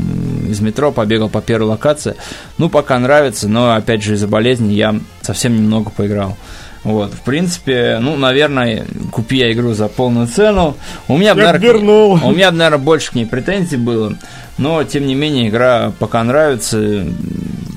[0.49, 2.15] из метро, побегал по первой локации.
[2.59, 6.37] Ну, пока нравится, но, опять же, из-за болезни я совсем немного поиграл.
[6.85, 10.77] Вот, в принципе, ну, наверное, купи я игру за полную цену.
[11.09, 12.13] У меня, бы, Я наверное, вернул.
[12.23, 14.15] у меня, наверное, больше к ней претензий было.
[14.59, 17.07] Но, тем не менее, игра пока нравится.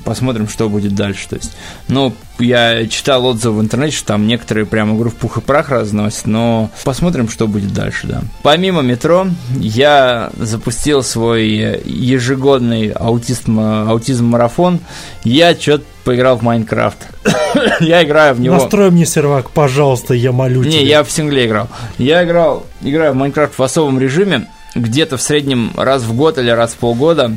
[0.04, 1.28] Посмотрим, что будет дальше.
[1.28, 1.52] То есть,
[1.88, 5.68] ну, я читал отзывы в интернете, что там некоторые прям игру в пух и прах
[5.68, 8.22] разносят, но посмотрим, что будет дальше, да.
[8.42, 9.26] Помимо метро,
[9.56, 11.48] я запустил свой
[11.84, 14.80] ежегодный аутизм, аутизм-марафон.
[15.24, 16.98] Я что-то поиграл в Майнкрафт.
[17.80, 18.54] я играю в него.
[18.54, 20.80] Настрой мне сервак, пожалуйста, я молю Не, тебя.
[20.82, 21.68] я в сингле играл.
[21.98, 24.46] Я играл, играю в Майнкрафт в особом режиме,
[24.78, 27.36] где-то в среднем раз в год или раз в полгода.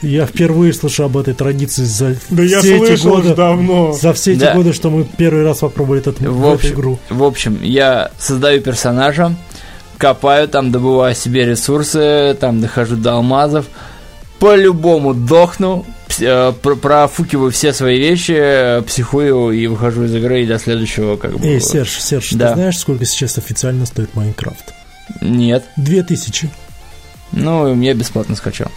[0.00, 3.34] Я впервые слышу об этой традиции за Да я все эти слышал годы.
[3.34, 3.92] давно.
[3.92, 4.54] За все эти Да.
[4.54, 6.98] годы, что мы первый раз попробовали этот, В в эту общем, игру.
[7.10, 9.34] в общем, я создаю персонажа,
[9.96, 13.66] копаю там, добываю себе ресурсы, там дохожу до алмазов,
[14.38, 15.84] по-любому дохну,
[16.20, 21.36] э, про- профукиваю все свои вещи, психую и выхожу из игры и до следующего как
[21.36, 21.44] бы...
[21.44, 22.50] Эй, Серж, Серж, Да.
[22.50, 24.74] ты знаешь, сколько сейчас официально стоит Майнкрафт?
[25.20, 25.64] Нет.
[25.76, 26.48] Две тысячи.
[27.32, 28.68] Ну, я бесплатно скачал.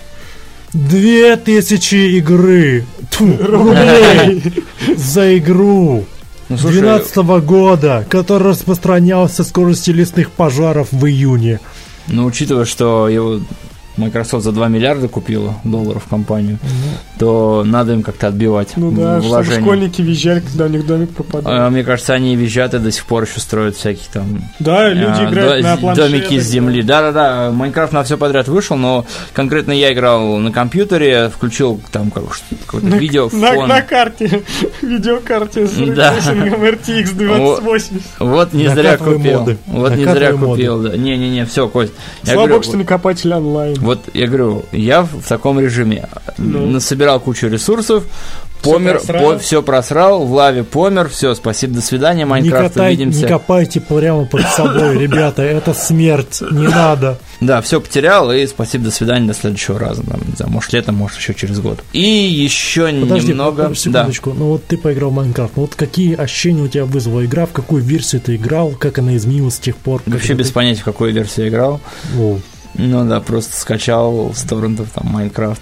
[0.74, 2.86] Две тысячи игры.
[3.10, 4.44] Тьфу, рублей
[4.96, 6.06] за игру.
[6.50, 11.60] Ну, слушай, 12 года, который распространялся скорости лесных пожаров в июне.
[12.08, 13.40] ну, учитывая, что его
[13.98, 16.58] Microsoft за 2 миллиарда купила долларов компанию,
[17.20, 19.62] то надо им как-то отбивать Ну да, чтобы вложения.
[19.62, 21.52] школьники визжали, когда у них домик пропадал.
[21.54, 25.22] А, Мне кажется, они визжат и до сих пор еще строят всяких там да, люди
[25.22, 26.12] а, играют до- на планшетах.
[26.12, 26.82] домики из земли.
[26.82, 32.24] Да-да-да, Майнкрафт на все подряд вышел, но конкретно я играл на компьютере, включил там как,
[32.66, 33.68] какое-то На, видео, на, фон.
[33.70, 34.42] на карте,
[34.82, 36.16] видеокарте с Да.
[36.18, 37.92] RTX 2080.
[38.20, 39.40] Вот не зря Накатывай купил.
[39.40, 39.58] моды.
[39.68, 40.98] Вот не зря Накатывай купил, да.
[40.98, 41.94] Не-не-не, все, Кость.
[42.24, 43.76] Слава говорю, богу, что не копатель онлайн.
[43.82, 46.08] Вот я говорю, я в таком режиме
[46.38, 46.66] Ну.
[46.68, 48.04] насобирал кучу ресурсов,
[48.62, 49.40] помер, просрал.
[49.40, 53.22] все просрал, в лаве помер, все, спасибо, до свидания, Не, Майнкрафт, катай- увидимся.
[53.22, 57.18] не копайте прямо под собой, ребята, это смерть, не надо.
[57.40, 60.04] Да, все потерял, и спасибо, до свидания, до следующего раза.
[60.04, 61.80] Там, не знаю, может, летом, может, еще через год.
[61.92, 63.64] И еще Подожди, немного...
[63.64, 64.34] подожди, секундочку.
[64.38, 65.54] Ну вот ты поиграл в Майнкрафт.
[65.56, 69.16] Ну вот какие ощущения у тебя вызвала игра, в какую версию ты играл, как она
[69.18, 70.04] изменилась с тех пор?
[70.06, 70.14] Да.
[70.14, 71.82] Вообще без понятия, в какой версии я играл.
[72.14, 72.40] Воу.
[72.76, 75.62] Ну да, просто скачал с торрентов там Майнкрафт.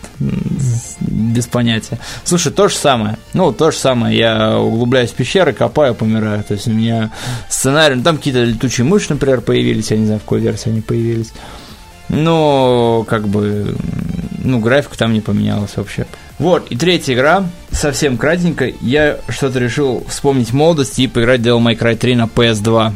[1.00, 2.00] Без понятия.
[2.24, 3.18] Слушай, то же самое.
[3.34, 4.18] Ну, то же самое.
[4.18, 6.44] Я углубляюсь в пещеры, копаю, помираю.
[6.44, 7.12] То есть у меня
[7.50, 7.96] сценарий...
[7.96, 9.92] Ну, там какие-то летучие мыши, например, появились.
[9.92, 11.34] Я не знаю, в какой версии они появились.
[12.10, 13.76] Но, как бы...
[14.42, 16.06] Ну, графика там не поменялась вообще.
[16.38, 18.72] Вот, и третья игра, совсем кратенько.
[18.82, 22.94] Я что-то решил вспомнить молодость и поиграть в Devil May Cry 3 на PS2.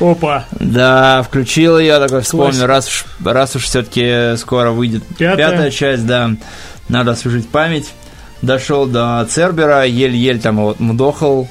[0.00, 0.44] Опа.
[0.52, 5.70] Да, включил ее, такой вспомнил, раз уж, раз уж все-таки скоро выйдет Пятая.
[5.70, 6.30] часть, да,
[6.88, 7.92] надо освежить память.
[8.40, 11.48] Дошел до Цербера, еле-еле там вот мудохал.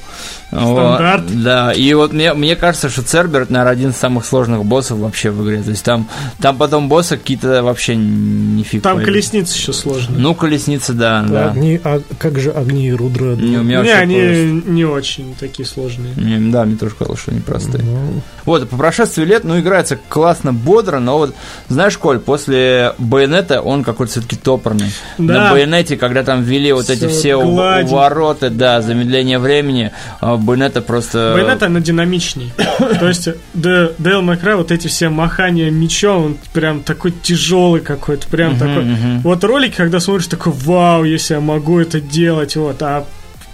[0.48, 1.22] Стандарт.
[1.28, 4.64] Вот, да, и вот мне, мне кажется, что Цербер, это, наверное, один из самых сложных
[4.64, 5.62] боссов вообще в игре.
[5.62, 6.08] То есть там,
[6.40, 8.82] там потом боссы какие-то вообще нифиг.
[8.82, 9.06] Там пойми.
[9.06, 10.18] колесница еще сложная.
[10.18, 11.50] Ну, колесница, да, да.
[11.50, 13.34] Огни, а как же огни и Рудра?
[13.36, 16.14] Не, у меня Не, они просто- не очень такие сложные.
[16.16, 17.84] Не, да, мне тоже казалось, что непростые.
[17.84, 21.34] Ну, Вот, по прошествии лет, ну, играется классно, бодро, но вот,
[21.68, 24.90] знаешь, Коль, после Байонета он какой-то все-таки топорный.
[25.18, 25.50] На Да.
[25.52, 27.90] Байонете, когда там ввели вот эти Всё все гладенько.
[27.92, 29.90] увороты, да, замедление времени,
[30.20, 31.32] а Байонета просто...
[31.34, 32.52] Байонет, она динамичней.
[32.98, 37.80] То есть, Д- Devil May Cry, вот эти все махания мечом, он прям такой тяжелый
[37.80, 38.84] какой-то, прям такой.
[39.22, 43.04] Вот ролики, когда смотришь, такой, вау, если я могу это делать, вот, а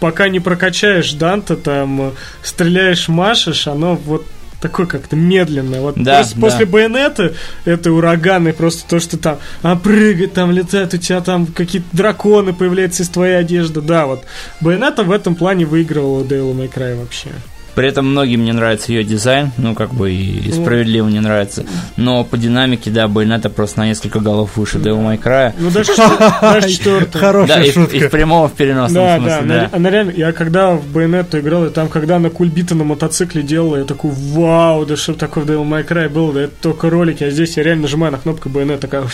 [0.01, 2.11] пока не прокачаешь Данта, там, э,
[2.43, 4.27] стреляешь, машешь, оно вот
[4.65, 5.83] такое как-то медленное.
[5.83, 6.41] Вот Да, после, да.
[6.41, 7.35] после байонета
[7.67, 12.55] это ураганы, просто то, что там а, прыгает, там летает, у тебя там какие-то драконы
[12.55, 13.83] появляются из твоей одежды.
[13.83, 14.25] Да, вот
[14.63, 17.29] байонета в этом плане выигрывала May Cry вообще.
[17.75, 20.63] При этом многим не нравится ее дизайн, ну, как бы и Ну.
[20.63, 21.65] справедливо не нравится.
[21.97, 25.53] Но по динамике, да, Байонета просто на несколько голов выше Devil May Cry.
[25.59, 27.13] Ну, даже, чет- даже четвертая.
[27.13, 27.97] Да, Хорошая и, шутка.
[27.97, 29.77] и в прямом, и в переносном Да, смысле, да, да.
[29.77, 33.77] она, реально, я когда в Байонетту играл, и там, когда она кульбита на мотоцикле делала,
[33.79, 37.25] я такой, вау, да что такое в Devil May Cry было, да это только ролики,
[37.25, 39.05] а здесь я реально нажимаю на кнопку Байонет, такая,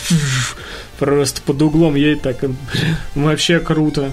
[0.99, 2.37] просто под углом едет, так,
[3.15, 4.11] вообще круто.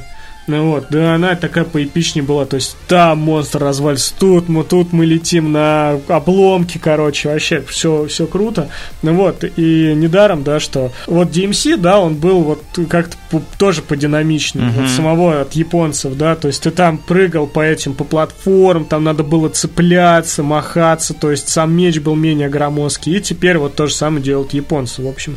[0.48, 4.92] Ну вот, да, она такая поэпичнее была, то есть там монстр развалится, тут мы, тут
[4.92, 8.68] мы летим на обломки, короче, вообще все, все круто.
[9.02, 13.16] Ну вот, и недаром, да, что вот DMC, да, он был вот как-то
[13.58, 14.80] тоже подинамичнее, Мгм.
[14.80, 19.04] вот самого от японцев, да, то есть ты там прыгал по этим, по платформам, там
[19.04, 23.86] надо было цепляться, махаться, то есть сам меч был менее громоздкий, и теперь вот то
[23.86, 25.36] же самое делают японцы, в общем.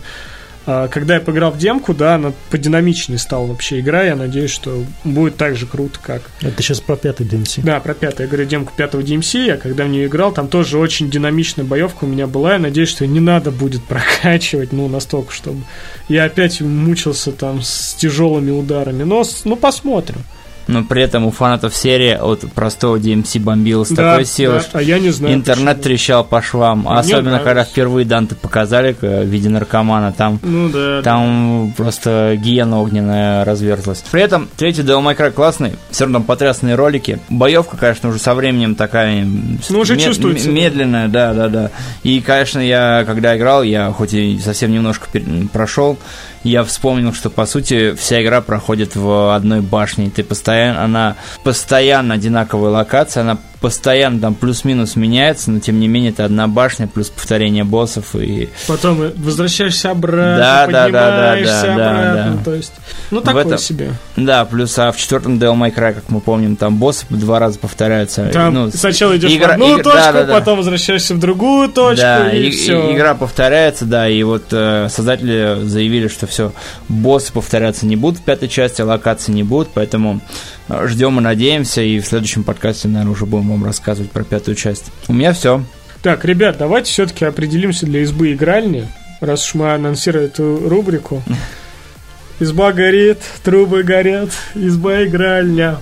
[0.65, 4.03] А, Когда я поиграл в демку, да, она подинамичнее стала вообще игра.
[4.03, 6.21] Я надеюсь, что будет так же круто, как...
[6.41, 7.61] Это сейчас про пятый DMC.
[7.63, 8.23] Да, про пятый.
[8.23, 9.45] Я говорю, демку пятого DMC.
[9.45, 12.53] Я когда в нее играл, там тоже очень динамичная боевка у меня была.
[12.53, 15.63] Я надеюсь, что не надо будет прокачивать, ну, настолько, чтобы...
[16.07, 19.03] Я опять мучился там с тяжелыми ударами.
[19.03, 20.23] Но, ну, посмотрим.
[20.67, 24.63] Но при этом у фанатов серии от простого DMC бомбило с Да, такой силой, да,
[24.63, 25.33] что а я не знаю.
[25.33, 25.83] интернет почему.
[25.83, 26.81] трещал по швам.
[26.81, 27.43] Мне Особенно, нравилось.
[27.43, 30.13] когда впервые Данте показали э, в виде наркомана.
[30.13, 30.97] Там Ну, да.
[30.97, 31.01] да.
[31.01, 34.03] Там просто гиена огненная разверзлась.
[34.11, 37.19] При этом третий Devil May Cry классный, все равно потрясные ролики.
[37.29, 39.25] Боевка, конечно, уже со временем такая
[39.69, 40.51] Ну, уже мед- чувствуется, да.
[40.53, 41.71] медленная, да, да, да.
[42.03, 45.07] И, конечно, я, когда играл, я хоть и совсем немножко
[45.51, 45.97] прошел,
[46.43, 50.09] я вспомнил, что, по сути, вся игра проходит в одной башне.
[50.09, 56.11] Ты постоянно, она постоянно одинаковая локация, она постоянно там плюс-минус меняется, но тем не менее
[56.11, 61.61] это одна башня плюс повторение боссов и Потом возвращаешься обратно, Да, да, да, да, поднимаешься
[61.67, 62.33] да, да, обратно.
[62.37, 62.43] да.
[62.43, 62.73] То есть,
[63.11, 63.93] ну, В такое этом- себе.
[64.15, 67.59] да, плюс а в четвертом Devil May Cry, как мы помним, там боссы два раза
[67.59, 68.27] повторяются.
[68.33, 70.33] Там Ну, сначала идешь игра- в одну игра- точку, да, да, да.
[70.33, 72.91] потом возвращаешься в другую точку, Да, и, и- все.
[72.93, 76.51] игра повторяется, да, и вот э, создатели заявили, что все,
[76.89, 80.19] боссы повторяться не будут в пятой части, а локации не будут, поэтому
[80.69, 84.91] ждем и надеемся, и в следующем подкасте, наверное, уже будем вам рассказывать про пятую часть.
[85.07, 85.63] У меня все.
[86.01, 88.87] Так, ребят, давайте все-таки определимся для избы игральни,
[89.19, 91.21] раз уж мы анонсировали эту рубрику.
[92.39, 95.77] Изба горит, трубы горят, изба игральня.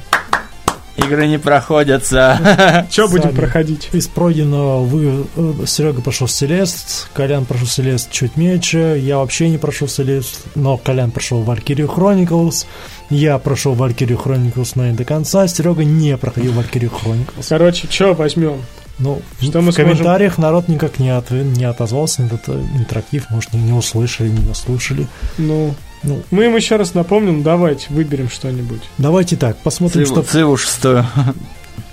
[1.05, 2.85] Игры не проходятся.
[2.91, 3.89] Что будем проходить?
[3.93, 9.57] Из пройденного вы, э, Серега прошел Селест, Колян прошел Селест чуть меньше, я вообще не
[9.57, 12.65] прошел Селест, но Колян прошел Valkyrie Chronicles,
[13.09, 17.45] я прошел Valkyrie Chronicles, но не до конца, Серега не проходил Valkyrie Chronicles.
[17.47, 18.61] Короче, что возьмем?
[19.01, 23.25] Ну, Что в мы сможем- комментариях народ никак не, отв- не отозвался этот э, интерактив,
[23.29, 25.07] может, не, услышали, не дослушали.
[25.37, 25.73] Ну,
[26.03, 28.81] Ну, мы им еще раз напомним, давайте выберем что-нибудь.
[28.97, 31.05] давайте так, посмотрим, Циву, что Циву шестую.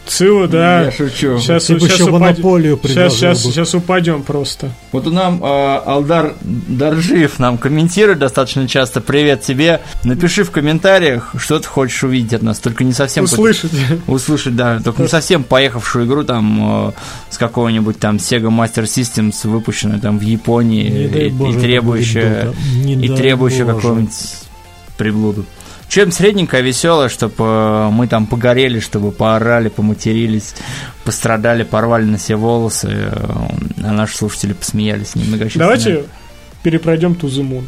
[0.06, 0.84] Циву, да.
[0.84, 1.38] Я шучу.
[1.38, 3.50] Сейчас, бы сейчас, монополию сейчас, сейчас, бы.
[3.50, 4.70] сейчас упадем просто.
[4.92, 9.00] Вот у нам э, Алдар Даржиев нам комментирует достаточно часто.
[9.00, 9.80] Привет тебе.
[10.04, 12.58] Напиши в комментариях, что ты хочешь увидеть от нас.
[12.60, 13.24] Только не совсем...
[13.24, 13.72] Услышать.
[14.06, 14.80] Услышать, да.
[14.80, 16.92] Только не совсем поехавшую игру там э,
[17.30, 22.54] с какого-нибудь там Sega Master Systems, выпущенную там в Японии Не и, боже, и требующая.
[22.76, 24.12] Не и требующая какого-нибудь
[24.96, 25.44] приблуду.
[25.88, 30.54] Чем средненькое, веселое, чтобы мы там погорели, чтобы поорали, поматерились,
[31.04, 33.10] пострадали, порвали на себе волосы, э,
[33.84, 35.64] а наши слушатели посмеялись немногочисленные.
[35.76, 36.04] Давайте
[36.62, 37.64] перепройдем to the moon.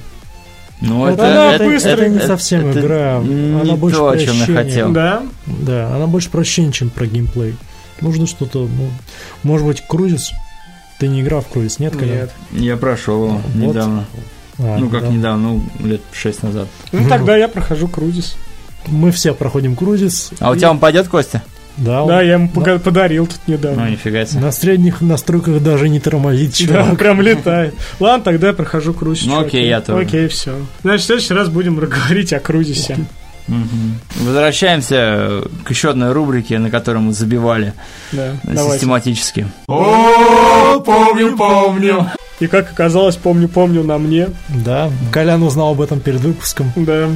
[0.81, 1.95] Ну, Это, Она это- быстрая.
[1.97, 4.91] это не совсем это игра, не она больше то, о чем я хотел.
[4.93, 5.23] Да?
[5.47, 7.57] Да, она больше про ощущение, чем про геймплей.
[8.01, 8.91] Нужно что-то, ну,
[9.43, 10.31] может быть, крузис?
[11.01, 12.17] Ты не играл в крузис, нет, Колян?
[12.17, 12.33] Нет.
[12.53, 13.55] Я прошел его Вот.
[13.55, 14.05] недавно.
[14.59, 15.09] А, ну, как да.
[15.09, 16.67] недавно, ну, лет шесть назад.
[16.93, 18.37] Ну, тогда я прохожу крузис.
[18.87, 20.31] Мы все проходим крузис.
[20.41, 21.43] А у и- тебя он пойдет, Костя?
[21.77, 23.89] Да, Да, он я ему пога- подарил тут Ну, недавно.
[23.89, 24.41] нифига себе.
[24.41, 26.99] на средних настройках даже не тормозит Да, чувак.
[26.99, 27.75] прям летает.
[28.01, 29.27] Ладно, тогда я прохожу крузис.
[29.27, 29.47] Ну, чуваки.
[29.59, 30.03] окей, я тоже.
[30.03, 30.57] Окей, все.
[30.83, 32.99] Значит, в следующий раз будем говорить о крузисе.
[34.17, 37.73] Возвращаемся к еще одной рубрике, на которой мы забивали
[38.13, 38.75] Да, давайте.
[38.75, 39.47] систематически.
[39.69, 42.07] О, помню, помню.
[42.41, 44.29] И как оказалось, помню, помню на мне.
[44.49, 46.73] Да, Колян узнал об этом перед выпуском.
[46.77, 47.09] Да.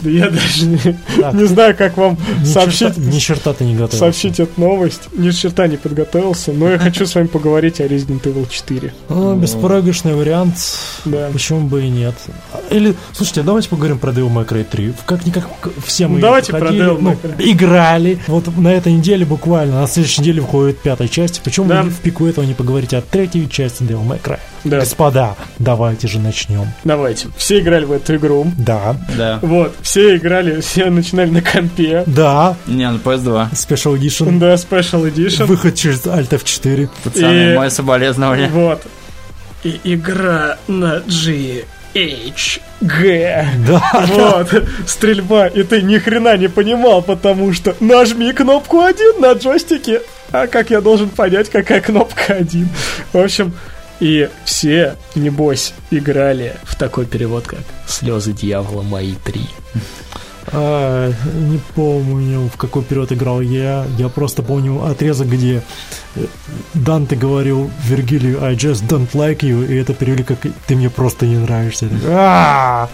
[0.00, 0.78] Да я даже не,
[1.20, 3.98] Так, не знаю, как вам ни сообщить, черта- ни черта ты не готов.
[3.98, 5.02] сообщить эту новость.
[5.12, 8.92] Ни черта не подготовился, но я хочу с вами поговорить о Resident Evil 4.
[9.08, 10.54] Ну, беспроигрышный вариант,
[11.04, 11.28] Да.
[11.32, 12.14] почему бы и нет.
[12.70, 14.92] Или, слушайте, давайте поговорим про Devil May Cry 3.
[15.06, 15.46] Как-никак
[15.84, 17.52] все мы Ну, давайте про Devil May ну, Cry.
[17.52, 18.18] играли.
[18.26, 21.40] Вот на этой неделе буквально, на следующей неделе выходит пятая часть.
[21.42, 21.82] Почему Да.
[21.82, 24.38] вы в пику этого не поговорите о третьей части Devil May Cry?
[24.64, 24.78] Да.
[24.80, 26.66] Господа, давайте же начнем.
[26.84, 27.28] Давайте.
[27.36, 28.46] Все играли в эту игру.
[28.56, 29.38] Да, Да.
[29.42, 32.04] Вот, все играли, все начинали на компе.
[32.06, 33.50] да, Не, на PS2.
[33.52, 34.38] Special Edition.
[34.38, 35.44] Да, Special Edition.
[35.46, 36.88] Выход через Alt F4.
[37.04, 38.48] Пацаны, И- мое соболезнование.
[38.48, 38.82] Вот.
[39.64, 41.02] И игра на
[41.94, 43.46] GHG.
[43.66, 49.32] Да, Вот, стрельба, и ты ни хрена не понимал, потому что нажми кнопку 1 на
[49.32, 50.00] джойстике.
[50.32, 52.68] А как я должен понять, какая кнопка 1?
[53.12, 53.52] В общем,
[54.02, 59.46] и все, небось, играли в такой перевод, как «Слезы дьявола мои три».
[60.48, 63.86] А, не помню, в какой период играл я.
[63.98, 65.62] Я просто помню отрезок, где
[66.16, 66.26] э,
[66.74, 71.24] Данте говорил Вергилию I just don't like you, и это перевели как «ты мне просто
[71.24, 71.88] не нравишься».
[71.88, 72.88] Такой, «А-а-а!»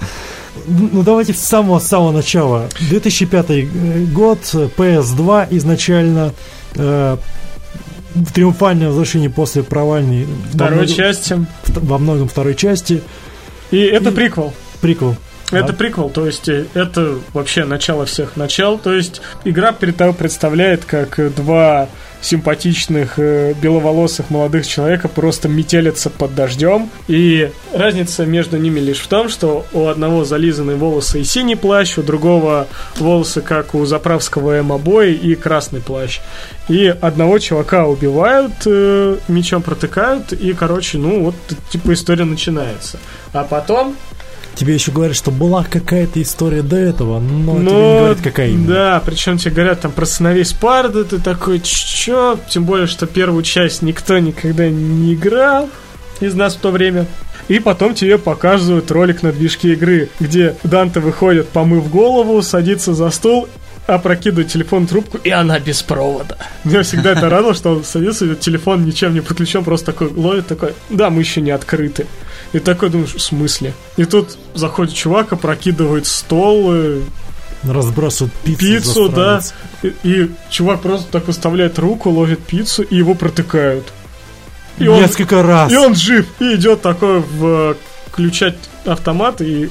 [0.67, 2.69] Ну давайте с самого-самого начала.
[2.81, 3.63] 2005 э,
[4.13, 6.35] год, PS2 изначально
[6.75, 7.17] э,
[8.35, 11.47] триумфальное возвращение после провальной во Второй многом- части.
[11.67, 13.03] во многом второй части.
[13.71, 14.53] И это И- приквел.
[14.81, 15.17] Приквел.
[15.51, 15.73] Это Да.
[15.73, 18.79] приквел, то есть э, это вообще начало всех начал.
[18.79, 21.89] То есть игра перед тобой представляет, как два
[22.21, 26.91] симпатичных э, беловолосых молодых человека просто метелятся под дождем.
[27.07, 31.99] И разница между ними лишь в том, что у одного зализаны волосы и синий плащ,
[31.99, 32.67] у другого
[32.97, 36.21] волосы, как у заправского эмо-боя, и красный плащ.
[36.69, 41.35] И одного чувака убивают, э, мечом протыкают, и, короче, ну вот,
[41.71, 42.99] типа история начинается.
[43.33, 43.97] А потом
[44.59, 48.49] Тебе еще говорят, что была какая-то история до этого, но, тебе не Ну, говорят, какая
[48.49, 48.67] именно.
[48.67, 52.37] Да, причем тебе говорят там про сыновей Спарды, ты такой, чё?
[52.51, 55.71] Тем более, что первую часть никто никогда не играл
[56.19, 57.07] из нас в то время.
[57.47, 63.11] И потом тебе показывают ролик на движке игры, где Данте выходит, помыв голову, садится за
[63.11, 63.49] стол
[63.87, 66.37] опрокидывает телефон трубку, и она без провода.
[66.63, 70.47] Меня всегда это радовало, что он садится, и телефон ничем не подключен, просто такой ловит,
[70.47, 72.07] такой, да, мы еще не открыты.
[72.53, 73.75] И такой думаешь, в смысле?
[73.97, 77.01] И тут заходит чувак, опрокидывает стол, э,
[77.65, 78.61] Разбрасывают пиццу.
[78.61, 79.41] пиццу, да.
[79.83, 83.93] И, и чувак просто так выставляет руку, ловит пиццу, и его протыкают.
[84.79, 85.73] И он, Несколько раз.
[85.73, 87.75] и он жив, и идет такой в э,
[88.07, 89.71] включать автомат, и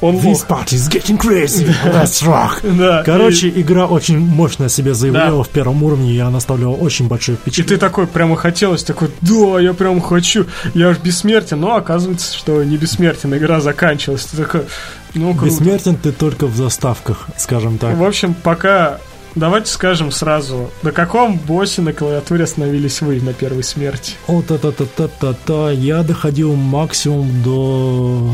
[0.00, 1.66] он This party is getting crazy.
[1.84, 2.60] Let's rock.
[2.76, 5.42] Да, Короче, игра очень мощно себе заявляла Да.
[5.44, 7.68] в первом уровне, и она оставляла очень большое И впечатление.
[7.76, 11.60] ты такой прямо хотелось, такой, да, я прям хочу, я аж бессмертен.
[11.60, 14.24] Но оказывается, что не бессмертен, игра заканчивалась.
[14.26, 14.62] Ты такой,
[15.14, 15.46] ну круто.
[15.46, 17.96] Бессмертен ты только в заставках, скажем так.
[17.96, 18.98] В общем, пока,
[19.34, 24.12] давайте скажем сразу, на каком боссе на клавиатуре остановились вы на первой смерти?
[24.26, 25.70] О, та-та-та-та-та-та.
[25.70, 28.30] Я доходил максимум до...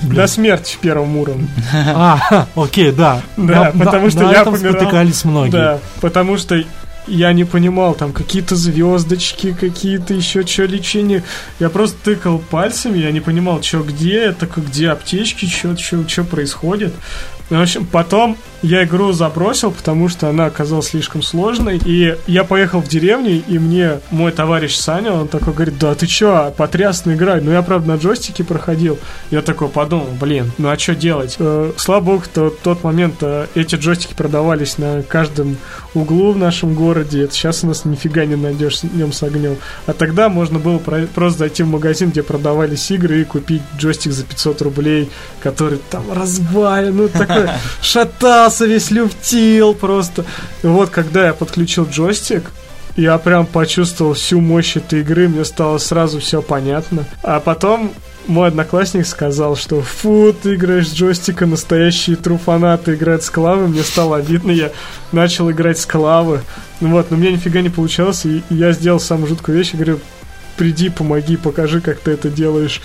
[0.00, 0.14] Блин.
[0.14, 1.48] До смерти в первом уровне.
[1.74, 3.22] А, окей, да.
[3.36, 4.72] Да, На- потому на- что на я этом помирал.
[4.74, 5.50] спотыкались многие.
[5.52, 6.62] Да, потому что
[7.06, 11.22] я не понимал, там какие-то звездочки, какие-то еще что лечение.
[11.58, 16.94] Я просто тыкал пальцами, я не понимал, что где, это где аптечки, что что происходит.
[17.50, 21.80] В общем, потом я игру забросил, потому что она оказалась слишком сложной.
[21.84, 26.06] И я поехал в деревню, и мне мой товарищ Саня, он такой говорит, да ты
[26.06, 27.42] чё, потрясно играть.
[27.44, 28.98] Ну я, правда, на джойстике проходил.
[29.30, 31.36] Я такой подумал, блин, ну а что делать?
[31.38, 35.56] Э, слава богу, то, в тот момент э, эти джойстики продавались на каждом
[35.94, 37.24] углу в нашем городе.
[37.24, 39.56] Это сейчас у нас нифига не найдешь днем с огнем.
[39.86, 44.12] А тогда можно было про- просто зайти в магазин, где продавались игры, и купить джойстик
[44.12, 45.10] за 500 рублей,
[45.42, 47.48] который там развален, ну такой
[48.48, 50.24] шатался весь, люфтил просто.
[50.62, 52.50] И вот когда я подключил джойстик,
[52.96, 57.04] я прям почувствовал всю мощь этой игры, мне стало сразу все понятно.
[57.22, 57.92] А потом
[58.26, 63.68] мой одноклассник сказал, что фу, ты играешь с джойстика, настоящие тру-фанаты играют с клавы.
[63.68, 64.72] Мне стало обидно, я
[65.12, 66.40] начал играть с клавы.
[66.80, 69.78] Ну вот, но у меня нифига не получалось, и я сделал самую жуткую вещь, я
[69.78, 70.00] говорю,
[70.56, 72.80] приди, помоги, покажи, как ты это делаешь.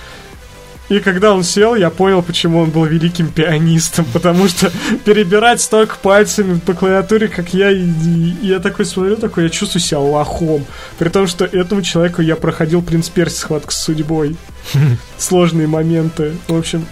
[0.93, 4.71] И когда он сел, я понял, почему он был великим пианистом, потому что
[5.05, 9.81] перебирать столько пальцами по клавиатуре, как я, и, и я такой смотрю, такой, я чувствую
[9.81, 10.63] себя лохом.
[10.99, 13.37] При том, что этому человеку я проходил «Принц Перси.
[13.37, 14.35] Схватка с судьбой».
[15.17, 16.33] Сложные моменты.
[16.47, 16.85] В общем,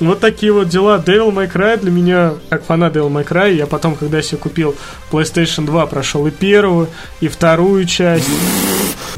[0.00, 1.02] вот такие вот дела.
[1.04, 4.74] Devil May Cry для меня, как фанат Devil May Cry, я потом, когда себе купил
[5.10, 6.88] PlayStation 2, прошел и первую,
[7.20, 8.28] и вторую часть.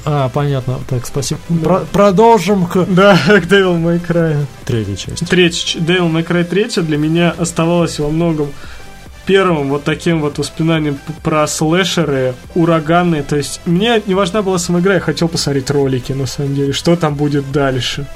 [0.05, 0.79] А, понятно.
[0.89, 1.41] Так, спасибо.
[1.65, 4.45] Про- продолжим к Да, к Devil May Cry.
[4.65, 5.25] третьей части.
[5.25, 8.53] Третья, ч- Devil May Cry 3 для меня оставалась во многом
[9.25, 13.23] первым вот таким вот воспоминанием про слэшеры ураганные.
[13.25, 16.73] То есть мне не важна была сама игра, я хотел посмотреть ролики, на самом деле,
[16.73, 18.07] что там будет дальше.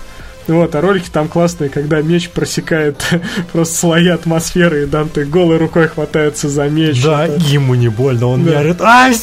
[0.50, 3.04] Вот, а ролики там классные, когда меч просекает
[3.52, 7.02] просто слои атмосферы, и Данте голой рукой хватается за меч.
[7.02, 8.58] Да, Это- ему не больно, он Да.
[8.60, 8.80] орет.
[8.80, 9.14] Ай!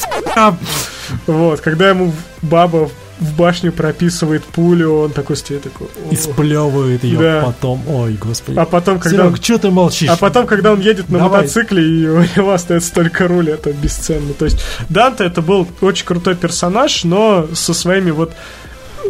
[1.25, 5.87] Вот, когда ему баба в башню прописывает пулю, он такой стоит, такой...
[5.87, 6.13] «О».
[6.13, 7.41] И сплевывает ее Да.
[7.45, 7.81] потом.
[7.89, 8.59] Ой, господи.
[8.59, 9.23] А потом, когда...
[9.25, 10.09] Серег, что ты молчишь?
[10.09, 11.41] А потом, когда он едет на Давай.
[11.41, 14.33] мотоцикле, и у него остается только руль, это бесценно.
[14.33, 14.59] То есть
[14.89, 18.33] Данте это был очень крутой персонаж, но со своими вот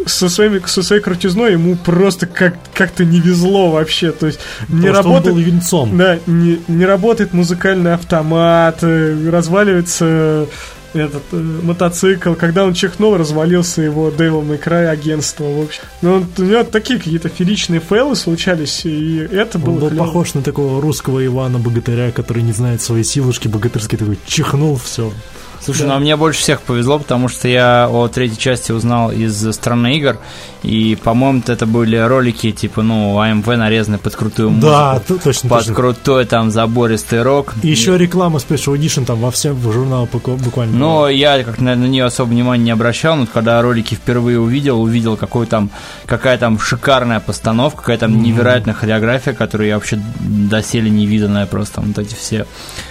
[0.06, 4.12] со, своими, со своей крутизной ему просто как, как-то не везло вообще.
[4.12, 5.34] То есть не Потому он работает...
[5.34, 5.96] был юнцом.
[5.98, 10.46] Да, не, не работает музыкальный автомат, э, разваливается
[10.94, 12.34] этот э, мотоцикл.
[12.34, 15.82] Когда он чихнул, развалился его Devil May Cry агентство, в общем.
[16.02, 20.34] Ну, он- у него такие какие-то феричные фейлы случались, и это было Он был похож
[20.34, 25.12] на такого русского Ивана Богатыря, который не знает своей силушки богатырской, такой чихнул, все.
[25.60, 25.88] Слушай, Да.
[25.88, 29.96] ну а мне больше всех повезло, потому что я о третьей части узнал из страны
[29.96, 30.18] игр,
[30.62, 34.66] и, по-моему, это были ролики, типа, ну, АМВ нарезаны под крутую музыку.
[34.72, 35.74] Да, точно, Под точно.
[35.74, 37.54] крутой там забористый рок.
[37.62, 40.76] И еще реклама Special Edition там во всем журналах буква- буквально.
[40.76, 44.80] Но я как на, на нее особо внимания не обращал, но когда ролики впервые увидел,
[44.82, 45.70] увидел, какой там,
[46.06, 51.80] какая там шикарная постановка, какая там невероятная хореография, которую я вообще доселе не виданная просто.
[51.80, 52.46] Вот эти все,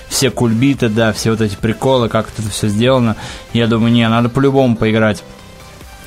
[0.10, 3.16] все кульбиты, да, все вот эти приколы, как это все сделано.
[3.54, 5.24] Я думаю, не, надо по-любому поиграть.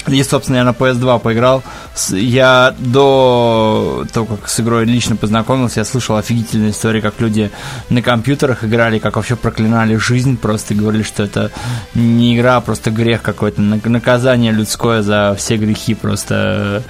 [0.08, 1.62] И, собственно, я на PS2 поиграл.
[2.10, 7.50] Я до того, как с игрой лично познакомился, я слышал офигительные истории, как люди
[7.90, 11.50] на компьютерах играли, как вообще проклинали жизнь, просто говорили, что это
[11.94, 16.82] не игра, а просто грех какой-то, нак- наказание людское за все грехи, просто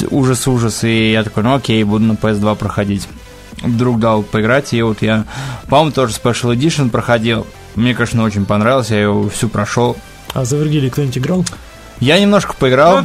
[0.00, 0.84] э, ужас-ужас.
[0.84, 3.08] И я такой, ну окей, буду на PS2 проходить.
[3.66, 5.24] Друг дал поиграть, и вот я,
[5.68, 7.46] по-моему, тоже Special Edition проходил.
[7.74, 9.96] Мне, конечно, очень понравилось, я его всю прошел.
[10.32, 11.44] А за Вергилий кто-нибудь играл?
[12.00, 13.04] Я немножко поиграл.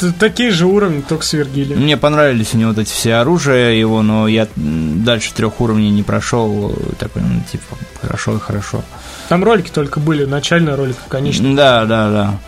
[0.00, 1.80] Ну, такие же уровни, только с Вергилием.
[1.80, 6.02] Мне понравились у него вот эти все оружия его, но я дальше трех уровней не
[6.02, 6.76] прошел.
[6.98, 8.82] Такой, ну, типа, хорошо и хорошо.
[9.28, 11.54] Там ролики только были, начальный ролик, конечно.
[11.54, 12.38] Да, да, да.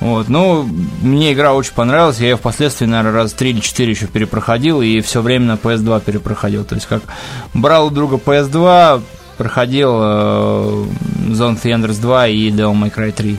[0.00, 0.68] Вот, ну,
[1.02, 5.00] мне игра очень понравилась, я ее впоследствии, наверное, раз три или четыре еще перепроходил, и
[5.00, 6.64] все время на PS2 перепроходил.
[6.64, 7.02] То есть, как
[7.54, 9.02] брал у друга PS2,
[9.38, 10.84] проходил э,
[11.30, 13.38] Zone Enders 2 и Devil May Cry 3.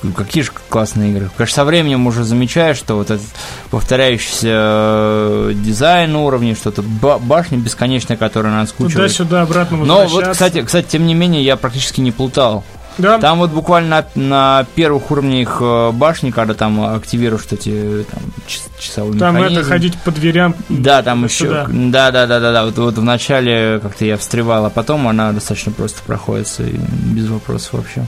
[0.00, 1.30] Такой, Какие же классные игры.
[1.36, 3.26] Конечно, со временем уже замечаешь, что вот этот
[3.70, 8.94] повторяющийся э, дизайн уровней, что-то ба- башня бесконечная, которая нас скучивает.
[9.12, 12.64] Туда-сюда, обратно Но вот, кстати, кстати, тем не менее, я практически не плутал.
[12.98, 18.22] Да, Там вот буквально на, на первых уровнях э, башни, когда там активируешь эти там,
[18.46, 19.68] час- часовой там это механизм.
[19.68, 20.54] ходить по дверям.
[20.68, 21.44] Да, там еще.
[21.46, 21.66] сюда.
[21.70, 22.64] Да, да, да, да, да.
[22.66, 26.74] Вот, вот вначале как-то я встревал, а потом она достаточно просто проходится и
[27.14, 28.04] без вопросов вообще.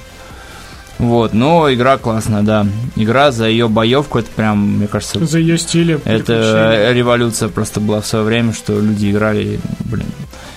[0.98, 2.64] Вот, но игра классная, да.
[2.94, 6.00] Игра за ее боевку, это прям, мне кажется, За ее стилем.
[6.04, 10.06] это революция просто была в свое время, что люди играли, блин.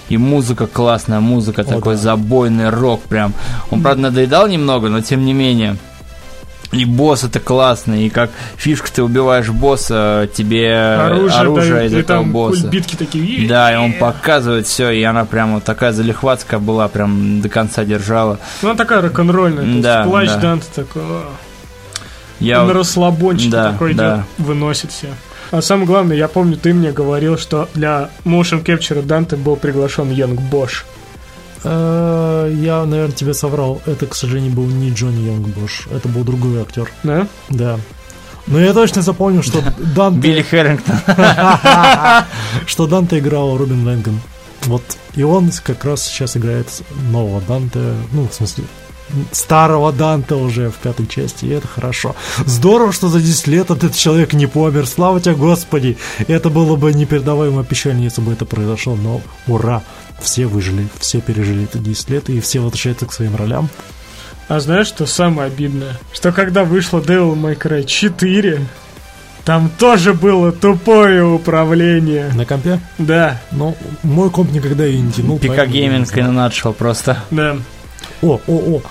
[0.09, 2.01] И музыка классная, музыка такой да.
[2.01, 3.33] забойный рок прям.
[3.71, 5.77] Он, правда, надоедал немного, но тем не менее.
[6.71, 11.93] И босс это классно, и как фишка ты убиваешь босса, тебе оружие, оружие, дают, из
[11.93, 12.61] этого там босса.
[12.63, 13.47] кульбитки такие.
[13.47, 17.85] Да, и он показывает все, и она прям вот такая залихватская была, прям до конца
[17.85, 18.39] держала.
[18.61, 19.81] Ну, она такая рок-н-ролльная.
[19.81, 20.37] Да, плащ да.
[20.37, 21.01] Данте такой.
[21.03, 21.23] о,
[22.39, 24.15] Я на расслабончике да, такой да.
[24.37, 25.07] идет, выносит все.
[25.51, 30.11] А самое главное, я помню, ты мне говорил, что для motion capture Данте был приглашен
[30.11, 30.85] Янг Бош.
[31.63, 33.81] Э, Я, наверное, тебе соврал.
[33.85, 35.87] Это, к сожалению, был не Джонни Йонгбош.
[35.91, 36.91] Это был другой актер.
[37.03, 37.27] Да?
[37.49, 37.79] Да.
[38.47, 39.63] Но я точно запомнил, что
[39.95, 40.95] Данте, Билли Хэррингтон.
[42.67, 44.19] что Данте играл Робин Лэнган.
[44.65, 44.83] Вот.
[45.15, 46.67] И он как раз сейчас играет
[47.09, 47.79] нового Данте.
[48.11, 48.65] Ну, в смысле,
[49.31, 52.15] старого Данте уже в пятой части, и это хорошо.
[52.45, 54.85] Здорово, что за 10 лет этот человек не помер.
[54.87, 55.97] Слава тебе, Господи!
[56.27, 59.83] Это было бы непередаваемо печально, если бы это произошло, но ура!
[60.21, 63.69] Все выжили, все пережили эти 10 лет, и все возвращаются к своим ролям.
[64.47, 65.97] А знаешь, что самое обидное?
[66.13, 68.61] Что когда вышло Devil May Cry 4,
[69.43, 72.31] там тоже было тупое управление.
[72.33, 72.79] На компе?
[72.97, 75.37] Да, Ну, мой комп никогда ее не тянул.
[75.39, 77.23] Пика гейминг и начал просто.
[77.31, 77.57] да.
[78.21, 78.81] О, о, о.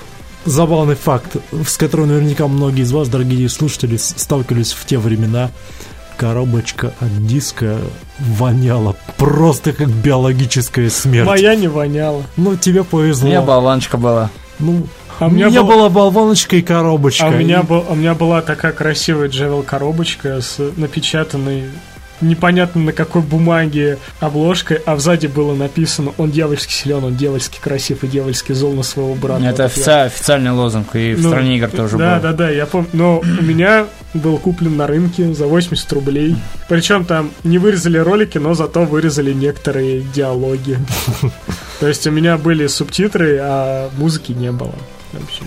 [0.45, 5.51] Забавный факт, с которым наверняка многие из вас, дорогие слушатели, сталкивались в те времена.
[6.19, 7.79] Коробочка от диска
[8.21, 11.27] воняла просто как биологическая смерть.
[11.27, 12.23] Моя не воняла.
[12.37, 13.29] Ну, тебе У повезло.
[13.29, 14.31] меня болванчика была.
[14.61, 14.87] Ну,
[15.19, 17.27] А у у меня меня был- была болваночка и коробочка.
[17.27, 21.65] А у меня, И- был, у меня была такая красивая джевел коробочка с напечатанной
[22.21, 28.05] непонятно на какой бумаге обложкой, а сзади было написано «Он дьявольски силен, он дьявольски красив
[28.05, 29.45] и дьявольски зол на своего брата».
[29.45, 32.23] Это Вот я- офици- официальный лозунг, и в Ну, стране игр тоже да, был.
[32.23, 32.89] Да, да, я помню.
[32.93, 36.37] Но у меня был куплен на рынке за 80 рублей.
[36.69, 40.79] Причем там не вырезали ролики, но зато вырезали некоторые диалоги.
[41.81, 44.75] То есть у меня были субтитры, а музыки не было.
[45.13, 45.47] В общем,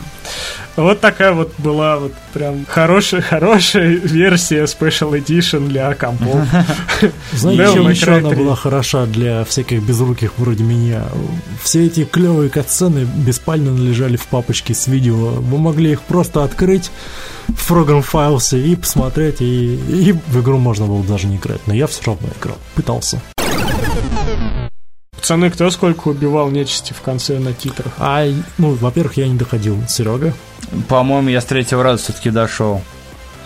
[0.83, 6.47] вот такая вот была вот прям хорошая, хорошая версия Special Edition для компов.
[7.33, 8.37] Знаете, еще она 3?
[8.37, 11.03] была хороша для всяких безруких вроде меня?
[11.63, 15.15] Все эти клевые катсцены беспально лежали в папочке с видео.
[15.15, 16.91] Вы могли их просто открыть
[17.47, 21.61] в программ файлсе и посмотреть, и, и в игру можно было даже не играть.
[21.65, 23.21] Но я все равно играл, пытался.
[25.27, 27.91] Пацаны, кто сколько убивал нечисти в конце на титрах?
[27.97, 28.25] А,
[28.57, 29.77] ну, во-первых, я не доходил.
[29.89, 30.33] Серега?
[30.87, 32.81] По-моему, я с третьего раза все-таки дошел.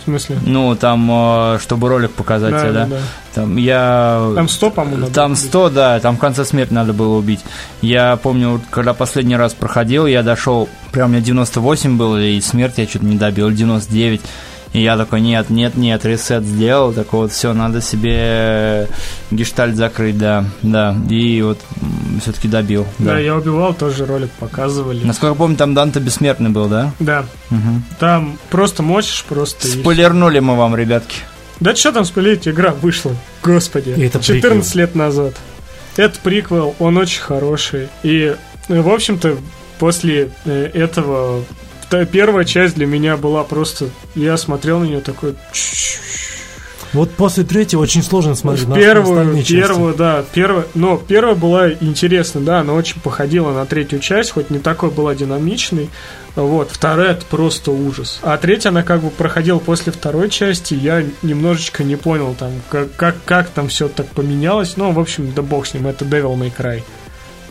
[0.01, 0.39] В смысле?
[0.43, 2.85] Ну, там, э, чтобы ролик показать, Да, да?
[2.87, 2.97] да.
[3.35, 4.31] Там я...
[4.35, 5.43] Там 100, по-моему, Там убить.
[5.43, 7.41] 100, да, там в конце смерти надо было убить.
[7.81, 12.73] Я помню, когда последний раз проходил, я дошел, прям у меня 98 было, и смерть
[12.77, 14.21] я что-то не добил, 99.
[14.73, 18.87] И я такой, нет, нет, нет, ресет сделал, так вот, все, надо себе
[19.29, 20.95] гештальт закрыть, да, да.
[21.09, 21.59] И вот
[22.21, 23.19] все-таки добил, Да, да.
[23.19, 25.03] я убивал, тоже ролик показывали.
[25.03, 26.93] Насколько помню, там Данте бессмертный был, да?
[26.99, 27.83] Да, Мгм.
[27.99, 29.67] там просто мочишь просто.
[29.67, 31.17] и- Спойлернули мы вам, ребятки.
[31.59, 33.11] Да что там спалить, игра вышла,
[33.43, 35.33] господи, И это 14 лет назад.
[35.97, 37.89] Это приквел, он очень хороший.
[38.03, 38.35] И,
[38.69, 39.35] э, в общем-то,
[39.79, 41.43] после э, этого
[41.91, 43.89] та первая часть для меня была просто...
[44.15, 45.35] Я смотрел на нее такой...
[46.93, 52.41] Вот после третьего очень сложно смотреть на первую, первую, да, первая, но первая была интересна,
[52.41, 55.89] да, она очень походила на третью часть, хоть не такой была динамичной,
[56.35, 61.05] вот, вторая это просто ужас, а третья она как бы проходила после второй части, я
[61.21, 65.41] немножечко не понял там, как, как, как там все так поменялось, ну, в общем, да
[65.41, 66.83] бог с ним, это Devil May Cry,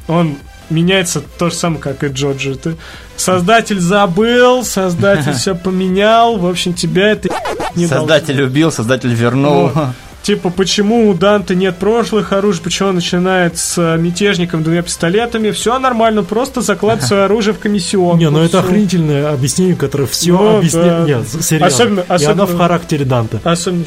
[0.06, 0.36] он
[0.70, 2.55] меняется то же самое, как и Джоджи.
[2.55, 2.76] Ты
[3.16, 7.28] создатель забыл, создатель все поменял, в общем, тебя это
[7.76, 8.47] не Создатель должно.
[8.47, 9.68] убил, создатель вернул.
[9.74, 9.88] Вот.
[10.22, 15.78] Типа, почему у Данте нет прошлых оружий, почему он начинает с мятежником двумя пистолетами, все
[15.78, 18.18] нормально, просто закладывай свое оружие в комиссион.
[18.18, 20.86] Не, ну это охренительное объяснение, которое все ну, объясняет.
[20.86, 21.05] Да.
[21.06, 21.66] Нет, серьезно.
[21.66, 23.40] Особенно, особенно, И оно в характере Данте.
[23.44, 23.84] Особенно,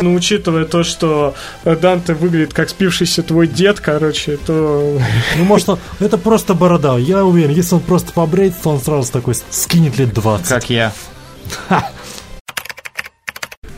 [0.00, 1.34] ну, учитывая то, что
[1.64, 4.98] Данте выглядит как спившийся твой дед, короче, то...
[5.36, 5.78] Ну, может, он...
[6.00, 6.96] это просто борода.
[6.96, 10.48] Я уверен, если он просто побреет, то он сразу такой скинет лет 20.
[10.48, 10.92] Как я.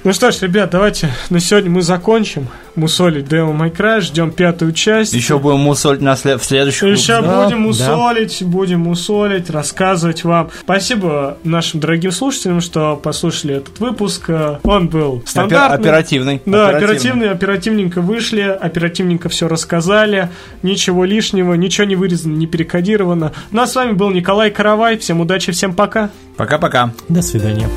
[0.06, 2.46] Ну что ж, ребят, давайте на сегодня мы закончим
[2.76, 5.12] мусолить Devil May Cry, ждем пятую часть.
[5.12, 6.40] Еще будем мусолить на след...
[6.40, 8.46] в следующем Еще да, будем мусолить, да.
[8.46, 10.50] будем мусолить, рассказывать вам.
[10.60, 14.30] Спасибо нашим дорогим слушателям, что послушали этот выпуск.
[14.62, 15.80] Он был стандартный.
[15.80, 16.42] Оперативный.
[16.46, 16.84] Да, оперативный.
[16.84, 20.28] оперативный, оперативненько вышли, оперативненько все рассказали,
[20.62, 23.32] ничего лишнего, ничего не вырезано, не перекодировано.
[23.50, 26.10] Ну а с вами был Николай Каравай, всем удачи, всем пока.
[26.36, 26.92] Пока-пока.
[27.08, 27.68] До свидания.